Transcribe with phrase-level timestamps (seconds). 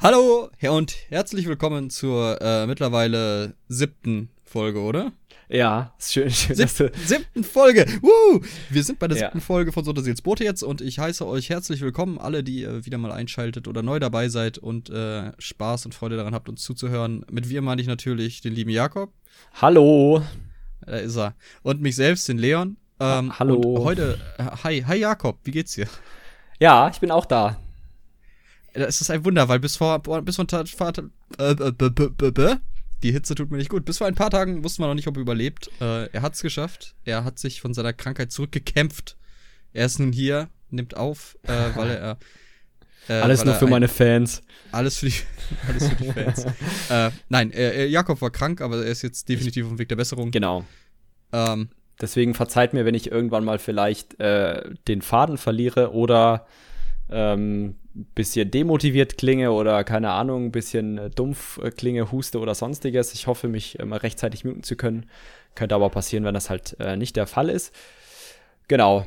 [0.00, 5.10] Hallo und herzlich willkommen zur äh, mittlerweile siebten Folge, oder?
[5.48, 6.54] Ja, ist schön, schön.
[6.54, 7.84] Sieb siebten Folge.
[8.00, 8.40] Woo!
[8.70, 9.44] Wir sind bei der siebten ja.
[9.44, 12.96] Folge von Sotterseels Boote jetzt und ich heiße euch herzlich willkommen, alle, die äh, wieder
[12.96, 17.26] mal einschaltet oder neu dabei seid und äh, Spaß und Freude daran habt, uns zuzuhören.
[17.28, 19.10] Mit wir meine ich natürlich den lieben Jakob.
[19.60, 20.22] Hallo.
[20.86, 21.34] Da ist er.
[21.64, 22.76] Und mich selbst, den Leon.
[23.00, 23.56] Ähm, Hallo.
[23.56, 25.88] Und heute, äh, hi, hi Jakob, wie geht's dir?
[26.60, 27.56] Ja, ich bin auch da.
[28.72, 30.92] Es ist ein Wunder, weil bis vor, bis vor, vor
[31.38, 32.56] äh, äh,
[33.02, 33.84] die Hitze tut mir nicht gut.
[33.84, 35.70] Bis vor ein paar Tagen wussten wir noch nicht, ob er überlebt.
[35.80, 36.94] Äh, er hat es geschafft.
[37.04, 39.16] Er hat sich von seiner Krankheit zurückgekämpft.
[39.72, 42.18] Er ist nun hier, nimmt auf, äh, weil er.
[43.08, 44.42] Äh, alles nur für ein, meine Fans.
[44.70, 45.14] Alles für die,
[45.68, 46.44] alles für die Fans.
[46.90, 47.52] äh, nein,
[47.88, 50.30] Jakob war krank, aber er ist jetzt definitiv auf dem Weg der Besserung.
[50.30, 50.64] Genau.
[51.32, 56.46] Ähm, Deswegen verzeiht mir, wenn ich irgendwann mal vielleicht äh, den Faden verliere oder
[57.10, 57.76] ähm,
[58.14, 63.14] bisschen demotiviert klinge oder keine Ahnung, ein bisschen äh, dumpf äh, klinge, huste oder sonstiges.
[63.14, 65.06] Ich hoffe, mich äh, rechtzeitig muten zu können.
[65.54, 67.74] Könnte aber passieren, wenn das halt äh, nicht der Fall ist.
[68.68, 69.06] Genau.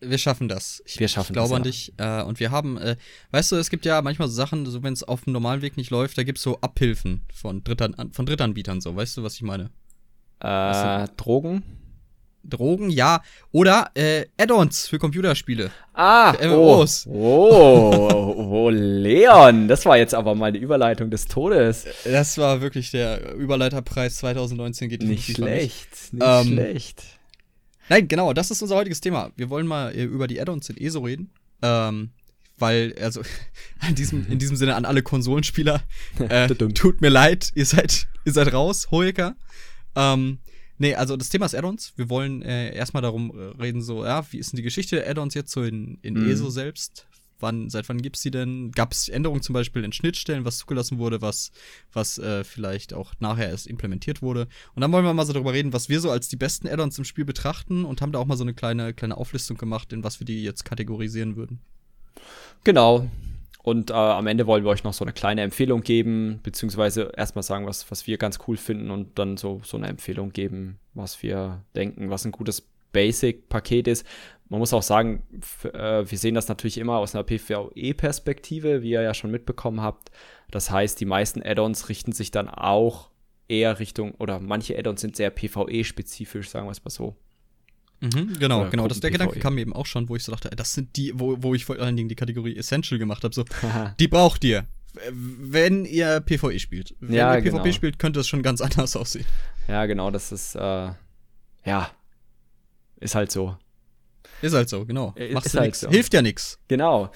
[0.00, 0.82] Wir schaffen das.
[0.86, 1.92] Ich, wir schaffen ich glaube das, an dich.
[1.96, 2.96] Äh, und wir haben, äh,
[3.30, 5.76] weißt du, es gibt ja manchmal so Sachen, so wenn es auf dem normalen Weg
[5.76, 8.94] nicht läuft, da gibt es so Abhilfen von, Drittan von Drittanbietern, so.
[8.94, 9.70] Weißt du, was ich meine?
[10.40, 11.62] Äh, Drogen?
[12.48, 13.22] Drogen, ja.
[13.52, 15.70] Oder äh, Add-ons für Computerspiele.
[15.94, 17.06] Ah, für MMOs.
[17.06, 21.86] Oh, oh, oh, Leon, das war jetzt aber mal die Überleitung des Todes.
[22.04, 27.02] Das war wirklich der Überleiterpreis 2019 geht nicht schlecht, nicht, ähm, schlecht.
[27.88, 29.30] Nein, genau, das ist unser heutiges Thema.
[29.36, 31.30] Wir wollen mal äh, über die Add-ons in ESO reden.
[31.62, 32.10] Ähm,
[32.58, 33.22] weil, also,
[33.88, 35.82] in diesem, in diesem Sinne an alle Konsolenspieler,
[36.28, 39.36] äh, tut mir leid, ihr seid, ihr seid raus, Hoeker.
[39.94, 40.38] Ähm,
[40.78, 41.92] Nee, also das Thema ist Add-ons.
[41.96, 45.08] Wir wollen äh, erstmal darum äh, reden, so, ja, wie ist denn die Geschichte der
[45.08, 46.30] Add-ons jetzt so in, in mhm.
[46.30, 47.06] ESO selbst?
[47.38, 48.72] Wann, seit wann gibt's die denn?
[48.72, 51.52] Gab es Änderungen zum Beispiel in Schnittstellen, was zugelassen wurde, was,
[51.92, 54.48] was äh, vielleicht auch nachher erst implementiert wurde?
[54.74, 56.96] Und dann wollen wir mal so darüber reden, was wir so als die besten Add-ons
[56.96, 60.02] im Spiel betrachten und haben da auch mal so eine kleine, kleine Auflistung gemacht, in
[60.02, 61.60] was wir die jetzt kategorisieren würden.
[62.64, 63.10] Genau,
[63.66, 67.42] und äh, am Ende wollen wir euch noch so eine kleine Empfehlung geben, beziehungsweise erstmal
[67.42, 71.20] sagen, was, was wir ganz cool finden und dann so, so eine Empfehlung geben, was
[71.20, 74.06] wir denken, was ein gutes Basic-Paket ist.
[74.48, 75.24] Man muss auch sagen,
[75.64, 80.12] äh, wir sehen das natürlich immer aus einer PvE-Perspektive, wie ihr ja schon mitbekommen habt.
[80.52, 83.10] Das heißt, die meisten Add-ons richten sich dann auch
[83.48, 87.16] eher Richtung, oder manche Add-ons sind sehr PvE-spezifisch, sagen wir es mal so.
[88.00, 88.88] Mhm, genau, Oder genau.
[88.88, 91.12] Das, der Gedanke kam mir eben auch schon, wo ich so dachte, das sind die,
[91.14, 93.34] wo, wo ich vor allen Dingen die Kategorie Essential gemacht habe.
[93.34, 93.44] So,
[93.98, 94.66] die braucht ihr,
[95.10, 96.94] wenn ihr PvE spielt.
[97.00, 97.72] Wenn ja, ihr PvP genau.
[97.72, 99.26] spielt, könnte es schon ganz anders aussehen.
[99.68, 100.90] Ja, genau, das ist, äh,
[101.64, 101.90] ja,
[103.00, 103.56] ist halt so.
[104.42, 105.14] Ist halt so, genau.
[105.16, 105.80] Äh, Machst halt nichts.
[105.80, 105.88] So.
[105.88, 106.58] Hilft ja nichts.
[106.68, 107.10] Genau.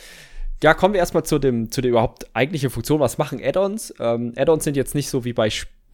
[0.63, 3.01] Ja, kommen wir erstmal zu dem, zu der überhaupt eigentlichen Funktion.
[3.01, 3.95] Was machen Add-ons?
[3.99, 5.51] Ähm, Add-ons sind jetzt nicht so wie bei,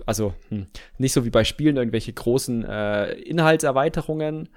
[0.07, 0.67] also hm,
[0.99, 4.49] nicht so wie bei Spielen irgendwelche großen äh, Inhaltserweiterungen,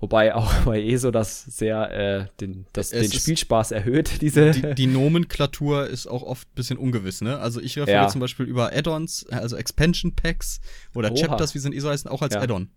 [0.00, 4.52] Wobei auch bei ESO das sehr äh, den, das, den Spielspaß erhöht, diese.
[4.52, 7.38] Die, die, Nomenklatur ist auch oft ein bisschen ungewiss, ne?
[7.38, 8.08] Also ich referiere ja.
[8.08, 10.60] zum Beispiel über Add-ons, also Expansion Packs
[10.94, 11.26] oder Oha.
[11.26, 12.40] Chapters, wie sie in ESO heißen, auch als ja.
[12.40, 12.70] Add-on.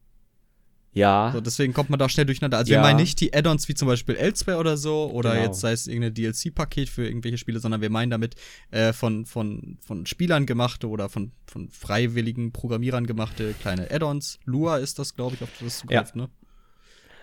[0.93, 1.31] Ja.
[1.33, 2.57] So, deswegen kommt man da schnell durcheinander.
[2.57, 2.79] Also ja.
[2.79, 5.45] wir meinen nicht die Add-ons wie zum Beispiel Elsewhere oder so oder genau.
[5.45, 8.35] jetzt sei es irgendein DLC-Paket für irgendwelche Spiele, sondern wir meinen damit
[8.71, 14.39] äh, von, von, von Spielern gemachte oder von, von freiwilligen Programmierern gemachte kleine Add-ons.
[14.43, 16.23] Lua ist das, glaube ich, auf das zugreift, ja.
[16.23, 16.29] ne?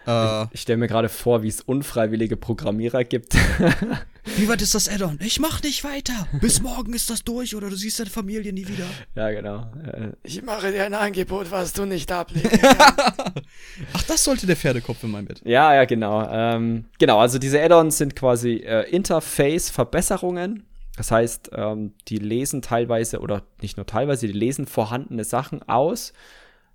[0.09, 3.35] Äh, ich, ich stelle mir gerade vor, wie es unfreiwillige Programmierer gibt.
[4.37, 5.19] wie weit ist das Addon?
[5.23, 6.27] Ich mach nicht weiter.
[6.41, 8.87] Bis morgen ist das durch oder du siehst deine Familie nie wieder.
[9.15, 9.71] Ja, genau.
[9.85, 12.59] Äh, ich mache dir ein Angebot, was du nicht ablegst.
[13.93, 15.43] Ach, das sollte der Pferdekopf in meinem Bett.
[15.45, 16.27] Ja, ja, genau.
[16.31, 20.65] Ähm, genau, also diese Add-ons sind quasi äh, Interface-Verbesserungen.
[20.97, 26.13] Das heißt, ähm, die lesen teilweise oder nicht nur teilweise, die lesen vorhandene Sachen aus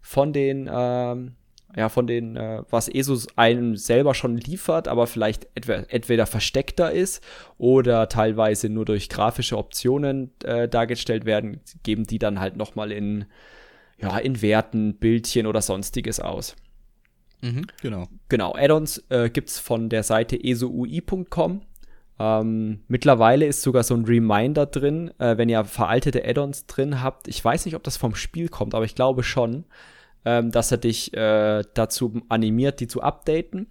[0.01, 1.35] von den ähm,
[1.75, 6.91] ja, von den, äh, was ESUS einem selber schon liefert, aber vielleicht entweder, entweder versteckter
[6.91, 7.23] ist
[7.57, 13.25] oder teilweise nur durch grafische Optionen äh, dargestellt werden, geben die dann halt nochmal in,
[13.97, 16.55] ja, in Werten, Bildchen oder sonstiges aus.
[17.41, 18.07] Mhm, genau.
[18.29, 21.61] Genau, Add-ons äh, gibt's von der Seite esoui.com.
[22.19, 27.27] Ähm, mittlerweile ist sogar so ein Reminder drin, äh, wenn ihr veraltete Add-ons drin habt.
[27.27, 29.65] Ich weiß nicht, ob das vom Spiel kommt, aber ich glaube schon
[30.25, 33.67] ähm, dass er dich äh, dazu animiert, die zu updaten.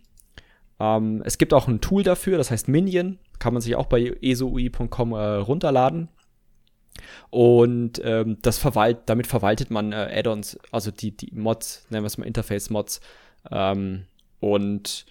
[0.79, 4.17] Ähm, es gibt auch ein Tool dafür, das heißt Minion, kann man sich auch bei
[4.21, 6.09] esoi.com äh, runterladen.
[7.31, 12.09] Und ähm, das verwalt, damit verwaltet man äh, Add-ons, also die, die Mods, nennen wir
[12.09, 13.01] es mal Interface-Mods.
[13.51, 14.05] Ähm,
[14.41, 15.07] und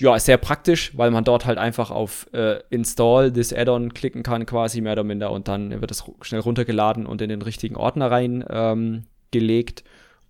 [0.00, 4.44] ja, sehr praktisch, weil man dort halt einfach auf äh, Install this Add-on klicken kann,
[4.44, 8.10] quasi mehr oder minder, und dann wird es schnell runtergeladen und in den richtigen Ordner
[8.10, 9.04] rein ähm.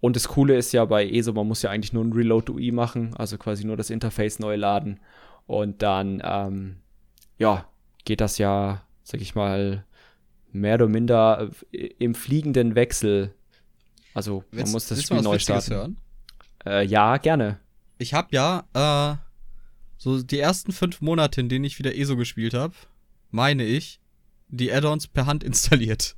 [0.06, 2.70] Und das Coole ist ja bei ESO, man muss ja eigentlich nur ein Reload UI
[2.70, 5.00] machen, also quasi nur das Interface neu laden.
[5.48, 6.76] Und dann, ähm,
[7.38, 7.68] ja,
[8.04, 9.84] geht das ja, sag ich mal,
[10.52, 13.34] mehr oder minder im fliegenden Wechsel.
[14.14, 15.74] Also man willst, muss das Spiel neu starten.
[15.74, 15.96] Hören?
[16.64, 17.58] Äh, ja, gerne.
[17.98, 19.16] Ich habe ja äh,
[19.98, 22.74] so die ersten fünf Monate, in denen ich wieder ESO gespielt habe,
[23.32, 23.98] meine ich,
[24.46, 26.14] die Add-ons per Hand installiert.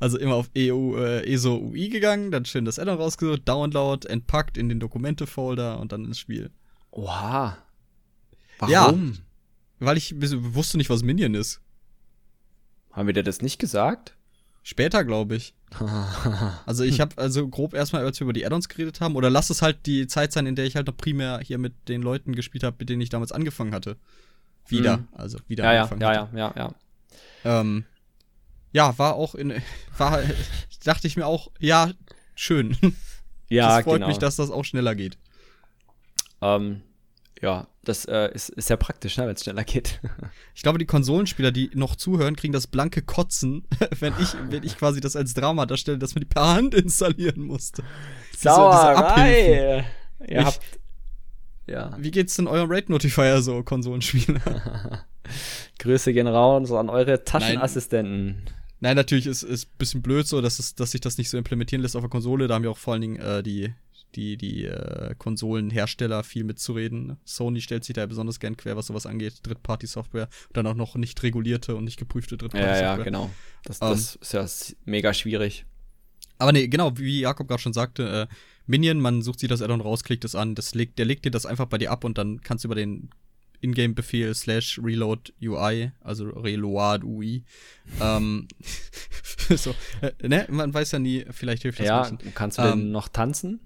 [0.00, 4.58] Also immer auf EU, äh, ESO UI gegangen, dann schön das Add-on rausgesucht, Download, entpackt
[4.58, 6.50] in den Dokumente-Folder und dann ins Spiel.
[6.90, 7.58] Oha.
[8.58, 9.12] Warum?
[9.12, 9.18] Ja,
[9.78, 11.60] weil ich wusste nicht, was Minion ist.
[12.92, 14.16] Haben wir dir das nicht gesagt?
[14.62, 15.54] Später, glaube ich.
[16.66, 19.50] also ich habe also grob erstmal, als wir über die Addons geredet haben, oder lass
[19.50, 22.34] es halt die Zeit sein, in der ich halt noch primär hier mit den Leuten
[22.34, 23.96] gespielt habe, mit denen ich damals angefangen hatte.
[24.66, 25.08] Wieder, mhm.
[25.12, 26.36] also wieder ja, angefangen ja, hatte.
[26.36, 26.74] Ja, ja,
[27.44, 27.84] ja, ähm,
[28.76, 29.54] ja, war auch in,
[29.96, 30.20] war,
[30.84, 31.90] dachte ich mir auch, ja,
[32.34, 32.76] schön.
[33.48, 34.08] Ja, das freut genau.
[34.08, 35.18] mich, dass das auch schneller geht.
[36.42, 36.82] Ähm,
[37.40, 40.00] ja, das äh, ist, ist sehr praktisch, ne, wenn es schneller geht.
[40.56, 43.64] ich glaube, die Konsolenspieler, die noch zuhören, kriegen das blanke Kotzen,
[44.00, 47.42] wenn ich, wenn ich quasi das als Drama darstelle, dass man die per Hand installieren
[47.42, 47.84] musste.
[48.36, 49.86] Sauerei!
[50.18, 50.60] Diese, Ihr ich, habt,
[51.68, 51.96] ja.
[52.00, 54.40] Wie geht's denn eurem Rate Notifier so, Konsolenspieler?
[55.78, 58.42] Grüße gehen raus an eure Taschenassistenten.
[58.44, 58.56] Nein.
[58.80, 61.38] Nein, natürlich ist es ein bisschen blöd so, dass, es, dass sich das nicht so
[61.38, 62.46] implementieren lässt auf der Konsole.
[62.46, 63.72] Da haben wir auch vor allen Dingen äh, die,
[64.14, 67.16] die, die äh, Konsolenhersteller viel mitzureden.
[67.24, 69.40] Sony stellt sich da besonders gern quer, was sowas angeht.
[69.44, 72.82] Drittparty-Software und dann auch noch nicht regulierte und nicht geprüfte Drittparty-Software.
[72.82, 73.30] Ja, ja, genau.
[73.64, 75.64] Das, das ähm, ist ja mega schwierig.
[76.38, 78.34] Aber nee, genau, wie Jakob gerade schon sagte, äh,
[78.66, 81.30] Minion, man sucht sich das Addon raus, klickt es an, das legt, der legt dir
[81.30, 83.10] das einfach bei dir ab und dann kannst du über den
[83.60, 87.44] Ingame-Befehl slash reload UI, also reload UI,
[88.00, 88.48] ähm,
[89.56, 92.92] so, äh, ne, man weiß ja nie, vielleicht hilft das Ja, kannst du ähm, denn
[92.92, 93.60] noch tanzen?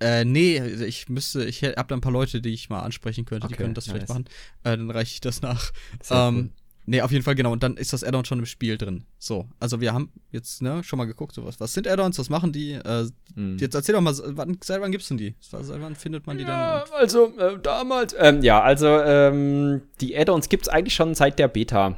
[0.00, 3.46] Äh, nee, ich müsste, ich hab da ein paar Leute, die ich mal ansprechen könnte,
[3.46, 3.92] okay, die können das nice.
[3.92, 4.24] vielleicht machen.
[4.64, 5.72] Äh, dann reiche ich das nach.
[6.10, 6.50] Ähm, cool.
[6.86, 7.52] Nee, auf jeden Fall, genau.
[7.52, 9.04] Und dann ist das Addon schon im Spiel drin.
[9.18, 12.28] So, also wir haben jetzt ne, schon mal geguckt, so was, was sind Addons, was
[12.28, 12.72] machen die?
[12.72, 13.56] Äh, mhm.
[13.58, 15.34] Jetzt erzähl doch mal, wann, seit wann gibt's denn die?
[15.40, 16.92] Seit wann findet man die ja, dann?
[16.92, 21.96] Also, äh, damals, ähm, ja, also ähm, die Addons gibt's eigentlich schon seit der Beta.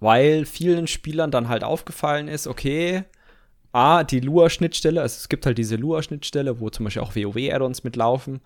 [0.00, 3.04] Weil vielen Spielern dann halt aufgefallen ist, okay,
[3.72, 8.40] A, die Lua-Schnittstelle, also es gibt halt diese Lua-Schnittstelle, wo zum Beispiel auch WoW-Add-ons mitlaufen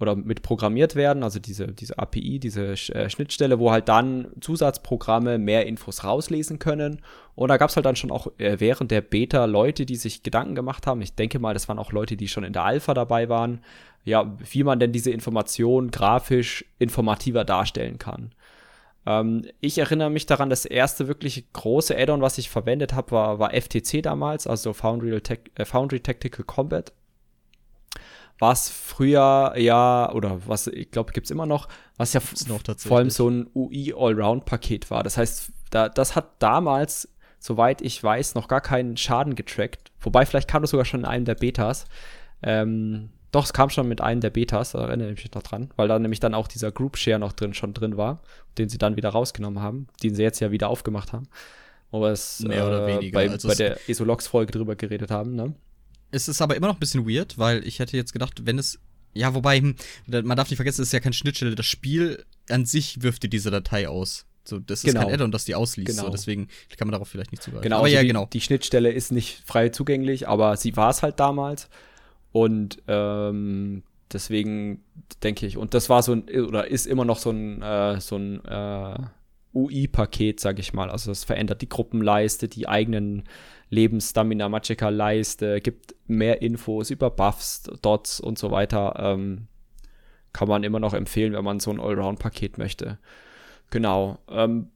[0.00, 5.38] oder mit programmiert werden, also diese, diese API, diese äh, Schnittstelle, wo halt dann Zusatzprogramme
[5.38, 7.00] mehr Infos rauslesen können.
[7.36, 10.22] Und da gab es halt dann schon auch äh, während der Beta Leute, die sich
[10.22, 11.00] Gedanken gemacht haben.
[11.00, 13.60] Ich denke mal, das waren auch Leute, die schon in der Alpha dabei waren.
[14.04, 18.34] Ja, wie man denn diese Information grafisch informativer darstellen kann.
[19.06, 23.38] Ähm, ich erinnere mich daran, das erste wirklich große Add-on, was ich verwendet habe, war,
[23.38, 26.92] war FTC damals, also Foundry, Te äh, Foundry Tactical Combat.
[28.38, 33.10] Was früher ja, oder was ich glaube, gibt es immer noch, was ja vor allem
[33.10, 35.02] so ein UI Allround-Paket war.
[35.02, 37.08] Das heißt, da, das hat damals,
[37.38, 39.92] soweit ich weiß, noch gar keinen Schaden getrackt.
[40.00, 41.86] Wobei, vielleicht kam das sogar schon in einem der Betas.
[42.42, 45.70] Ähm, doch, es kam schon mit einem der Betas, da erinnere ich mich noch dran,
[45.74, 48.20] weil da nämlich dann auch dieser Group Share noch drin schon drin war,
[48.58, 51.26] den sie dann wieder rausgenommen haben, den sie jetzt ja wieder aufgemacht haben.
[51.90, 53.18] Aber es Mehr oder äh, weniger.
[53.18, 55.54] Bei, also bei der Esolox-Folge drüber geredet haben, ne?
[56.14, 58.78] Es ist aber immer noch ein bisschen weird, weil ich hätte jetzt gedacht, wenn es.
[59.16, 61.54] Ja, wobei, hm, man darf nicht vergessen, es ist ja keine Schnittstelle.
[61.54, 64.26] Das Spiel an sich wirft dir diese Datei aus.
[64.44, 64.90] So, das genau.
[64.90, 65.14] ist kein genau.
[65.14, 65.90] Add-on, das die ausliest.
[65.90, 66.04] Genau.
[66.04, 67.62] So, deswegen kann man darauf vielleicht nicht zugreifen.
[67.62, 68.26] Genau, aber also ja, die, genau.
[68.32, 71.68] Die Schnittstelle ist nicht frei zugänglich, aber sie war es halt damals.
[72.32, 74.82] Und ähm, deswegen
[75.22, 78.16] denke ich, und das war so ein, oder ist immer noch so ein, äh, so
[78.16, 78.98] ein äh,
[79.54, 80.90] UI-Paket, sag ich mal.
[80.90, 83.24] Also das verändert die Gruppenleiste, die eigenen
[83.74, 88.94] Lebensstamina Magicka Leiste, gibt mehr Infos über Buffs, Dots und so weiter.
[88.98, 89.48] Ähm,
[90.32, 92.98] kann man immer noch empfehlen, wenn man so ein Allround-Paket möchte.
[93.70, 94.18] Genau.
[94.28, 94.68] Ähm,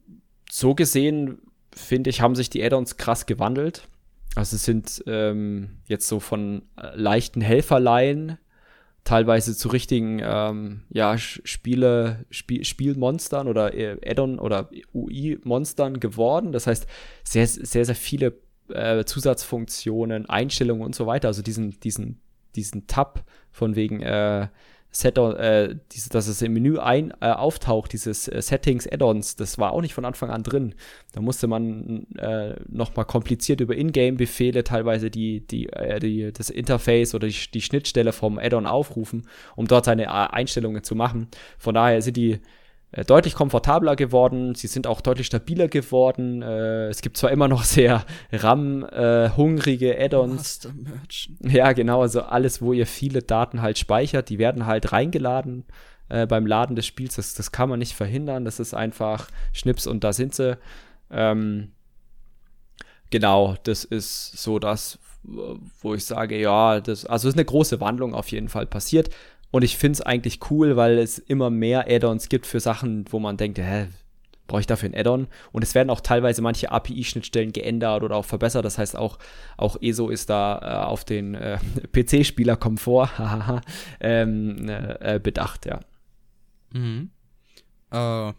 [0.49, 1.39] so gesehen,
[1.73, 3.87] finde ich, haben sich die Add-ons krass gewandelt.
[4.35, 8.37] Also sind ähm, jetzt so von äh, leichten Helferlein
[9.03, 16.51] teilweise zu richtigen ähm, ja, Spiele, Spiel, Spielmonstern oder äh, Add-on oder UI-Monstern geworden.
[16.51, 16.85] Das heißt,
[17.23, 18.33] sehr, sehr, sehr viele
[18.73, 21.27] äh, Zusatzfunktionen, Einstellungen und so weiter.
[21.27, 22.19] Also diesen, diesen,
[22.55, 24.47] diesen Tab von wegen äh,
[24.91, 29.59] Set äh, diese, dass es im Menü ein, äh, auftaucht, dieses äh, Settings Add-ons, das
[29.59, 30.73] war auch nicht von Anfang an drin.
[31.13, 37.13] Da musste man äh, nochmal kompliziert über Ingame-Befehle teilweise die, die, äh, die, das Interface
[37.13, 41.27] oder die, die Schnittstelle vom Add-on aufrufen, um dort seine äh, Einstellungen zu machen.
[41.59, 42.39] Von daher sind die
[43.05, 46.41] deutlich komfortabler geworden, sie sind auch deutlich stabiler geworden.
[46.41, 50.67] Äh, es gibt zwar immer noch sehr RAM-hungrige äh, Add-ons.
[51.41, 55.65] Ja, genau, also alles, wo ihr viele Daten halt speichert, die werden halt reingeladen
[56.09, 57.15] äh, beim Laden des Spiels.
[57.15, 58.43] Das, das kann man nicht verhindern.
[58.43, 60.57] Das ist einfach Schnips und da sind sie.
[61.11, 61.71] Ähm,
[63.11, 68.15] genau, das ist so das, wo ich sage, ja, das, also ist eine große Wandlung
[68.15, 69.09] auf jeden Fall passiert.
[69.51, 73.19] Und ich finde es eigentlich cool, weil es immer mehr Add-ons gibt für Sachen, wo
[73.19, 73.87] man denkt, hä,
[74.49, 75.27] brauche ich dafür ein Add-on?
[75.51, 78.65] Und es werden auch teilweise manche API-Schnittstellen geändert oder auch verbessert.
[78.65, 79.17] Das heißt, auch,
[79.55, 81.57] auch ESO ist da äh, auf den äh,
[81.93, 83.09] PC-Spieler-Komfort
[84.01, 85.79] ähm, äh, bedacht, ja.
[86.73, 87.09] Mhm.
[87.91, 88.33] Äh,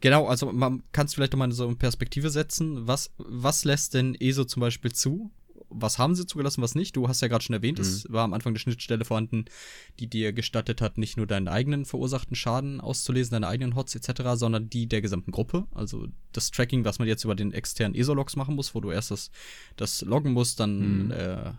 [0.00, 2.86] genau, also man kann es vielleicht nochmal so in Perspektive setzen.
[2.88, 5.30] Was, was lässt denn ESO zum Beispiel zu?
[5.74, 6.96] Was haben sie zugelassen, was nicht.
[6.96, 7.82] Du hast ja gerade schon erwähnt, mhm.
[7.82, 9.44] es war am Anfang eine Schnittstelle vorhanden,
[9.98, 14.22] die dir gestattet hat, nicht nur deinen eigenen verursachten Schaden auszulesen, deine eigenen Hots etc.,
[14.34, 15.66] sondern die der gesamten Gruppe.
[15.74, 19.10] Also das Tracking, was man jetzt über den externen ESO-Logs machen muss, wo du erst
[19.10, 19.30] das,
[19.76, 21.10] das loggen musst, dann mhm.
[21.10, 21.52] äh,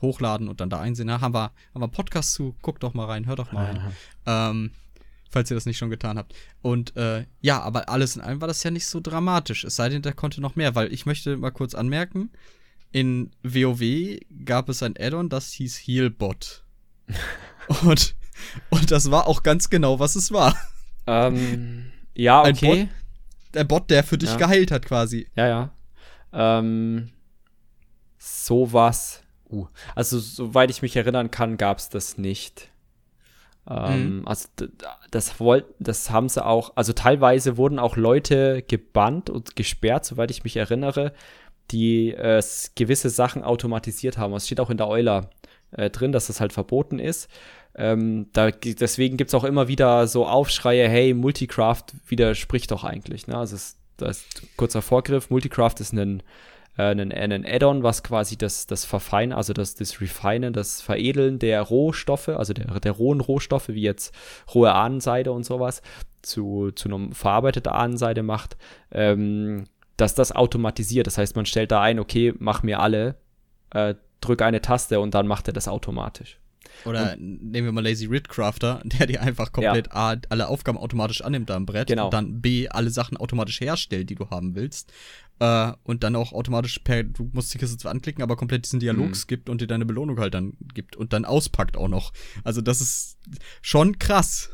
[0.00, 1.08] hochladen und dann da einsehen.
[1.08, 3.66] Da haben wir, haben wir einen Podcast zu, guck doch mal rein, hör doch mal
[3.66, 3.92] rein.
[4.26, 4.70] Ähm,
[5.30, 6.34] falls ihr das nicht schon getan habt.
[6.62, 9.64] Und äh, ja, aber alles in allem war das ja nicht so dramatisch.
[9.64, 12.30] Es sei denn, der konnte noch mehr, weil ich möchte mal kurz anmerken,
[12.92, 16.64] in WoW gab es ein Add-on, das hieß Healbot.
[17.82, 18.14] und,
[18.70, 20.56] und das war auch ganz genau, was es war.
[21.06, 22.48] Ähm, ja, okay.
[22.50, 24.36] Ein Bot, ein Bot, der für dich ja.
[24.36, 25.28] geheilt hat, quasi.
[25.34, 25.70] Ja, ja.
[26.32, 27.10] Ähm,
[28.18, 29.22] sowas.
[29.50, 29.66] Uh.
[29.94, 32.70] Also, soweit ich mich erinnern kann, gab es das nicht.
[33.68, 34.28] Ähm, mhm.
[34.28, 34.48] Also
[35.10, 40.30] das wollten, das haben sie auch, also teilweise wurden auch Leute gebannt und gesperrt, soweit
[40.30, 41.12] ich mich erinnere,
[41.70, 42.42] die äh,
[42.74, 44.32] gewisse Sachen automatisiert haben.
[44.34, 45.30] Es steht auch in der Euler
[45.72, 47.28] äh, drin, dass das halt verboten ist.
[47.74, 53.26] Ähm, da, deswegen gibt es auch immer wieder so Aufschreie, hey, Multicraft widerspricht doch eigentlich.
[53.26, 53.36] Ne?
[53.36, 56.22] Also es, das ist kurzer Vorgriff, Multicraft ist ein,
[56.76, 61.38] äh, ein, ein Add-on, was quasi das, das Verfeinen, also das, das Refinen, das Veredeln
[61.38, 64.14] der Rohstoffe, also der, der rohen Rohstoffe, wie jetzt
[64.54, 65.82] rohe Ahnenseide und sowas,
[66.22, 68.56] zu, zu einer verarbeiteten Ahnenseide macht.
[68.90, 69.64] Ähm,
[69.98, 71.06] dass das automatisiert.
[71.06, 73.16] Das heißt, man stellt da ein, okay, mach mir alle,
[73.70, 76.38] äh, drück eine Taste und dann macht er das automatisch.
[76.84, 80.12] Oder und, nehmen wir mal Lazy Rid Crafter, der dir einfach komplett ja.
[80.12, 82.06] A, alle Aufgaben automatisch annimmt am Brett genau.
[82.06, 84.92] und dann B, alle Sachen automatisch herstellt, die du haben willst.
[85.40, 88.80] Äh, und dann auch automatisch per, du musst die Kiste zwar anklicken, aber komplett diesen
[88.80, 89.14] Dialog mhm.
[89.14, 92.12] skippt und dir deine Belohnung halt dann gibt und dann auspackt auch noch.
[92.44, 93.18] Also das ist
[93.62, 94.50] schon krass.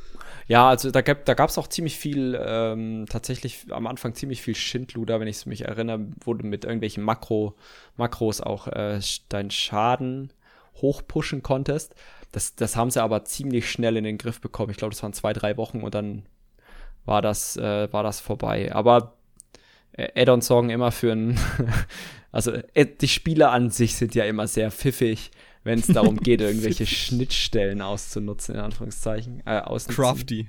[0.46, 4.42] Ja, also da, gab, da gab es auch ziemlich viel, ähm, tatsächlich am Anfang ziemlich
[4.42, 7.54] viel Schindluder, wenn ich mich erinnere, du mit irgendwelchen Makro,
[7.96, 10.32] Makros auch äh, deinen Schaden
[10.82, 11.94] hochpushen konntest.
[12.32, 14.70] Das, das haben sie aber ziemlich schnell in den Griff bekommen.
[14.70, 16.26] Ich glaube, das waren zwei, drei Wochen und dann
[17.06, 18.74] war das, äh, war das vorbei.
[18.74, 19.14] Aber
[19.92, 21.38] äh, Add-ons sorgen immer für ein,
[22.32, 25.30] also äh, die Spieler an sich sind ja immer sehr pfiffig
[25.64, 29.42] wenn es darum geht, irgendwelche Schnittstellen auszunutzen, in Anführungszeichen.
[29.46, 30.46] Äh, Crafty.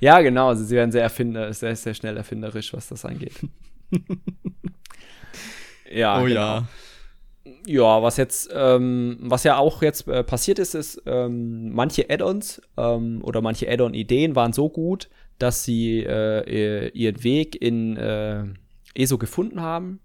[0.00, 0.48] Ja, genau.
[0.48, 3.34] Also sie werden sehr, erfinder, sehr, sehr schnell erfinderisch, was das angeht.
[5.92, 6.20] ja.
[6.20, 6.40] Oh genau.
[6.40, 6.68] ja.
[7.66, 12.62] Ja, was jetzt, ähm, was ja auch jetzt äh, passiert ist, ist, ähm, manche Add-ons
[12.76, 15.08] ähm, oder manche Add-on-Ideen waren so gut,
[15.38, 18.44] dass sie äh, ihren Weg in äh,
[18.94, 20.00] ESO gefunden haben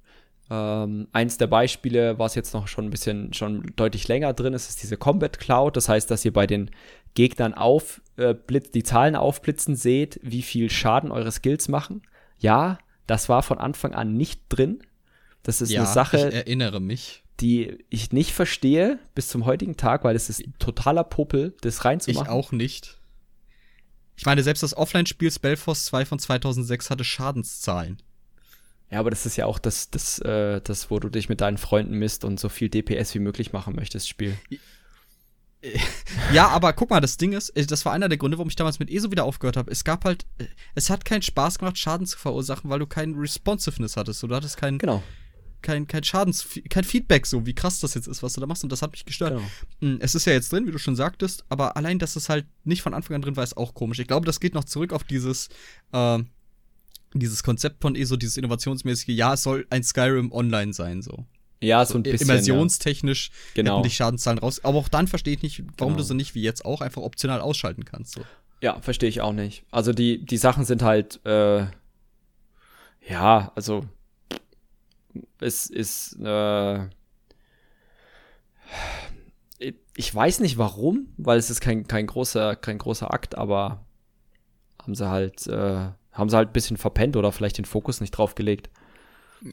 [0.49, 4.69] ähm, eins der Beispiele, was jetzt noch schon ein bisschen, schon deutlich länger drin ist,
[4.69, 5.75] ist diese Combat Cloud.
[5.75, 6.69] Das heißt, dass ihr bei den
[7.15, 12.03] Gegnern auf, äh, blitz, die Zahlen aufblitzen seht, wie viel Schaden eure Skills machen.
[12.37, 14.81] Ja, das war von Anfang an nicht drin.
[15.43, 16.29] Das ist ja, eine Sache.
[16.29, 17.23] Ich erinnere mich.
[17.39, 22.27] Die ich nicht verstehe bis zum heutigen Tag, weil es ist totaler Popel, das reinzumachen.
[22.27, 22.99] Ich auch nicht.
[24.15, 27.97] Ich meine, selbst das Offline-Spiel Spellforce 2 von 2006 hatte Schadenszahlen.
[28.95, 31.57] Ja, aber das ist ja auch das, das, äh, das, wo du dich mit deinen
[31.57, 34.37] Freunden misst und so viel DPS wie möglich machen möchtest, Spiel.
[36.31, 38.55] Ja, aber guck mal, das Ding ist, äh, das war einer der Gründe, warum ich
[38.55, 39.69] damals mit ESO wieder aufgehört habe.
[39.69, 43.15] Es gab halt, äh, es hat keinen Spaß gemacht, Schaden zu verursachen, weil du kein
[43.15, 44.23] Responsiveness hattest.
[44.23, 45.03] Du hattest kein, genau.
[45.61, 48.63] kein, kein Schadens, kein Feedback, so wie krass das jetzt ist, was du da machst.
[48.63, 49.33] Und das hat mich gestört.
[49.33, 49.47] Genau.
[49.81, 52.45] Hm, es ist ja jetzt drin, wie du schon sagtest, aber allein, dass es halt
[52.63, 53.99] nicht von Anfang an drin war, ist auch komisch.
[53.99, 55.49] Ich glaube, das geht noch zurück auf dieses,
[55.91, 56.19] äh,
[57.19, 61.25] dieses Konzept von ESO, dieses innovationsmäßige, ja, es soll ein Skyrim online sein, so.
[61.61, 62.29] Ja, so ein bisschen.
[62.29, 63.35] Immersionstechnisch ja.
[63.55, 63.81] genau.
[63.81, 64.63] die Schadenszahlen raus.
[64.63, 65.97] Aber auch dann verstehe ich nicht, warum genau.
[65.97, 68.13] du sie nicht wie jetzt auch einfach optional ausschalten kannst.
[68.13, 68.21] So.
[68.61, 69.63] Ja, verstehe ich auch nicht.
[69.71, 71.65] Also die, die Sachen sind halt, äh,
[73.07, 73.85] ja, also
[75.39, 76.87] es ist, äh,
[79.95, 83.85] ich weiß nicht warum, weil es ist kein, kein großer, kein großer Akt, aber
[84.81, 88.11] haben sie halt, äh, haben sie halt ein bisschen verpennt oder vielleicht den Fokus nicht
[88.11, 88.69] drauf gelegt.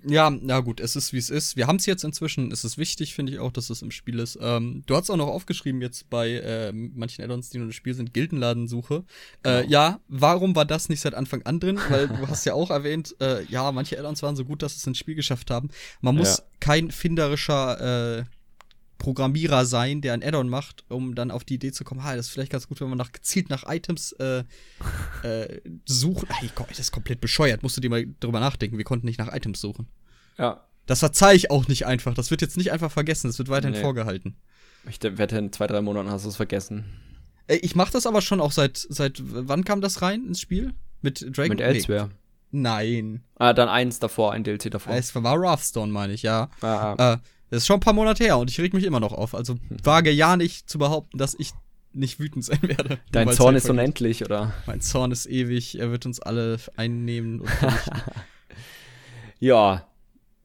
[0.06, 1.56] Ja, na gut, es ist wie es ist.
[1.56, 2.50] Wir haben es jetzt inzwischen.
[2.50, 4.38] Es ist wichtig, finde ich auch, dass es im Spiel ist.
[4.40, 7.92] Ähm, du hast auch noch aufgeschrieben jetzt bei äh, manchen Addons, die nur im Spiel
[7.92, 9.04] sind, Gildenladensuche.
[9.42, 9.58] Äh, genau.
[9.58, 11.78] Äh, ja, warum war das nicht seit Anfang an drin?
[11.90, 14.86] Weil du hast ja auch erwähnt, äh, ja, manche Addons waren so gut, dass es
[14.86, 15.68] ins Spiel geschafft haben.
[16.00, 16.44] Man muss ja.
[16.60, 18.24] kein finderischer äh,
[19.02, 22.26] Programmierer sein, der ein Addon macht, um dann auf die Idee zu kommen, ha, das
[22.26, 24.44] ist vielleicht ganz gut, wenn man nach, gezielt nach Items äh,
[25.24, 26.28] äh, sucht.
[26.40, 27.64] Ey, Gott, das ist komplett bescheuert.
[27.64, 28.78] Musst du dir mal drüber nachdenken.
[28.78, 29.88] Wir konnten nicht nach Items suchen.
[30.38, 30.64] Ja.
[30.86, 32.14] Das verzeih ich auch nicht einfach.
[32.14, 33.26] Das wird jetzt nicht einfach vergessen.
[33.26, 33.82] Das wird weiterhin nee.
[33.82, 34.36] vorgehalten.
[34.88, 36.84] Ich wette, in zwei, drei Monaten hast du es vergessen.
[37.48, 40.74] Ich mach das aber schon auch seit, seit, wann kam das rein ins Spiel?
[41.00, 41.56] Mit Dragon?
[41.56, 42.10] Mit Elsewhere.
[42.52, 42.60] Nee.
[42.60, 43.24] Nein.
[43.36, 44.94] Ah, dann eins davor, ein DLC davor.
[44.94, 46.50] Es war Wrathstone, meine ich, ja.
[46.60, 47.12] Ah, ah.
[47.14, 47.18] Äh,
[47.52, 49.34] das ist schon ein paar Monate her und ich reg mich immer noch auf.
[49.34, 51.50] Also wage ja nicht zu behaupten, dass ich
[51.92, 52.98] nicht wütend sein werde.
[53.10, 54.54] Dein Zorn ist unendlich, oder?
[54.64, 57.42] Mein Zorn ist ewig, er wird uns alle einnehmen
[59.38, 59.86] Ja.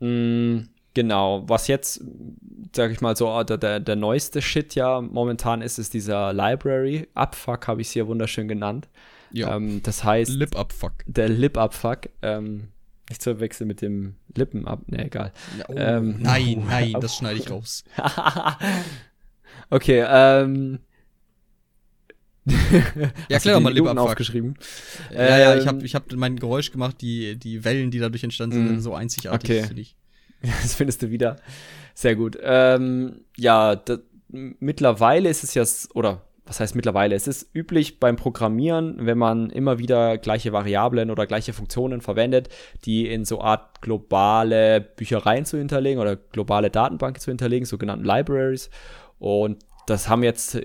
[0.02, 1.46] Mh, mm, genau.
[1.48, 2.04] Was jetzt,
[2.76, 7.08] sag ich mal so, der, der, der neueste Shit ja momentan ist, ist dieser Library.
[7.14, 8.90] Abfuck habe ich es hier wunderschön genannt.
[9.32, 9.56] Ja.
[9.56, 10.30] Ähm, das heißt.
[10.30, 11.06] Lip-Abfuck.
[11.06, 12.10] Der Lip-Abfuck.
[12.22, 12.68] Ähm,
[13.10, 14.82] nicht zu wechseln mit dem Lippen ab.
[14.88, 15.32] Ne, egal.
[15.68, 17.84] Oh, ähm, nein, nein, das schneide ich raus.
[19.70, 20.80] okay, ähm.
[23.30, 24.58] ja, klar, mal Lippen aufgeschrieben.
[25.14, 28.24] Ja, ja, ich habe ähm, ich hab mein Geräusch gemacht, die, die Wellen, die dadurch
[28.24, 29.50] entstanden sind, sind mm, so einzigartig.
[29.50, 29.68] Okay.
[29.68, 29.96] Find ich.
[30.42, 31.38] Das findest du wieder.
[31.94, 32.38] Sehr gut.
[32.42, 33.98] Ähm, ja, da,
[34.30, 35.64] mittlerweile ist es ja,
[35.96, 37.16] oder was heißt mittlerweile?
[37.16, 42.50] Es ist üblich beim Programmieren, wenn man immer wieder gleiche Variablen oder gleiche Funktionen verwendet,
[42.86, 48.70] die in so Art globale Büchereien zu hinterlegen oder globale Datenbanken zu hinterlegen, sogenannten Libraries.
[49.20, 50.60] Und das haben jetzt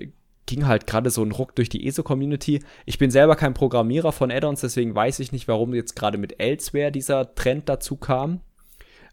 [0.46, 2.62] ging halt gerade so ein Ruck durch die ESO-Community.
[2.84, 6.40] Ich bin selber kein Programmierer von Add-ons, deswegen weiß ich nicht, warum jetzt gerade mit
[6.40, 8.40] Elsewhere dieser Trend dazu kam.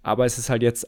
[0.02, 0.88] Aber es ist halt jetzt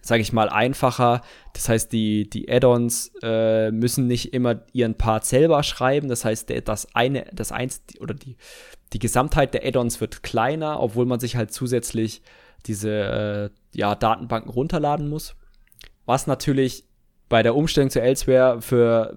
[0.00, 1.22] sage ich mal, einfacher.
[1.52, 6.08] Das heißt, die, die Add-ons äh, müssen nicht immer ihren Part selber schreiben.
[6.08, 8.36] Das heißt, der, das eine, das eins oder die,
[8.92, 12.22] die Gesamtheit der Add-ons wird kleiner, obwohl man sich halt zusätzlich
[12.66, 15.36] diese äh, ja, Datenbanken runterladen muss.
[16.06, 16.84] Was natürlich
[17.28, 19.16] bei der Umstellung zu Elsewhere für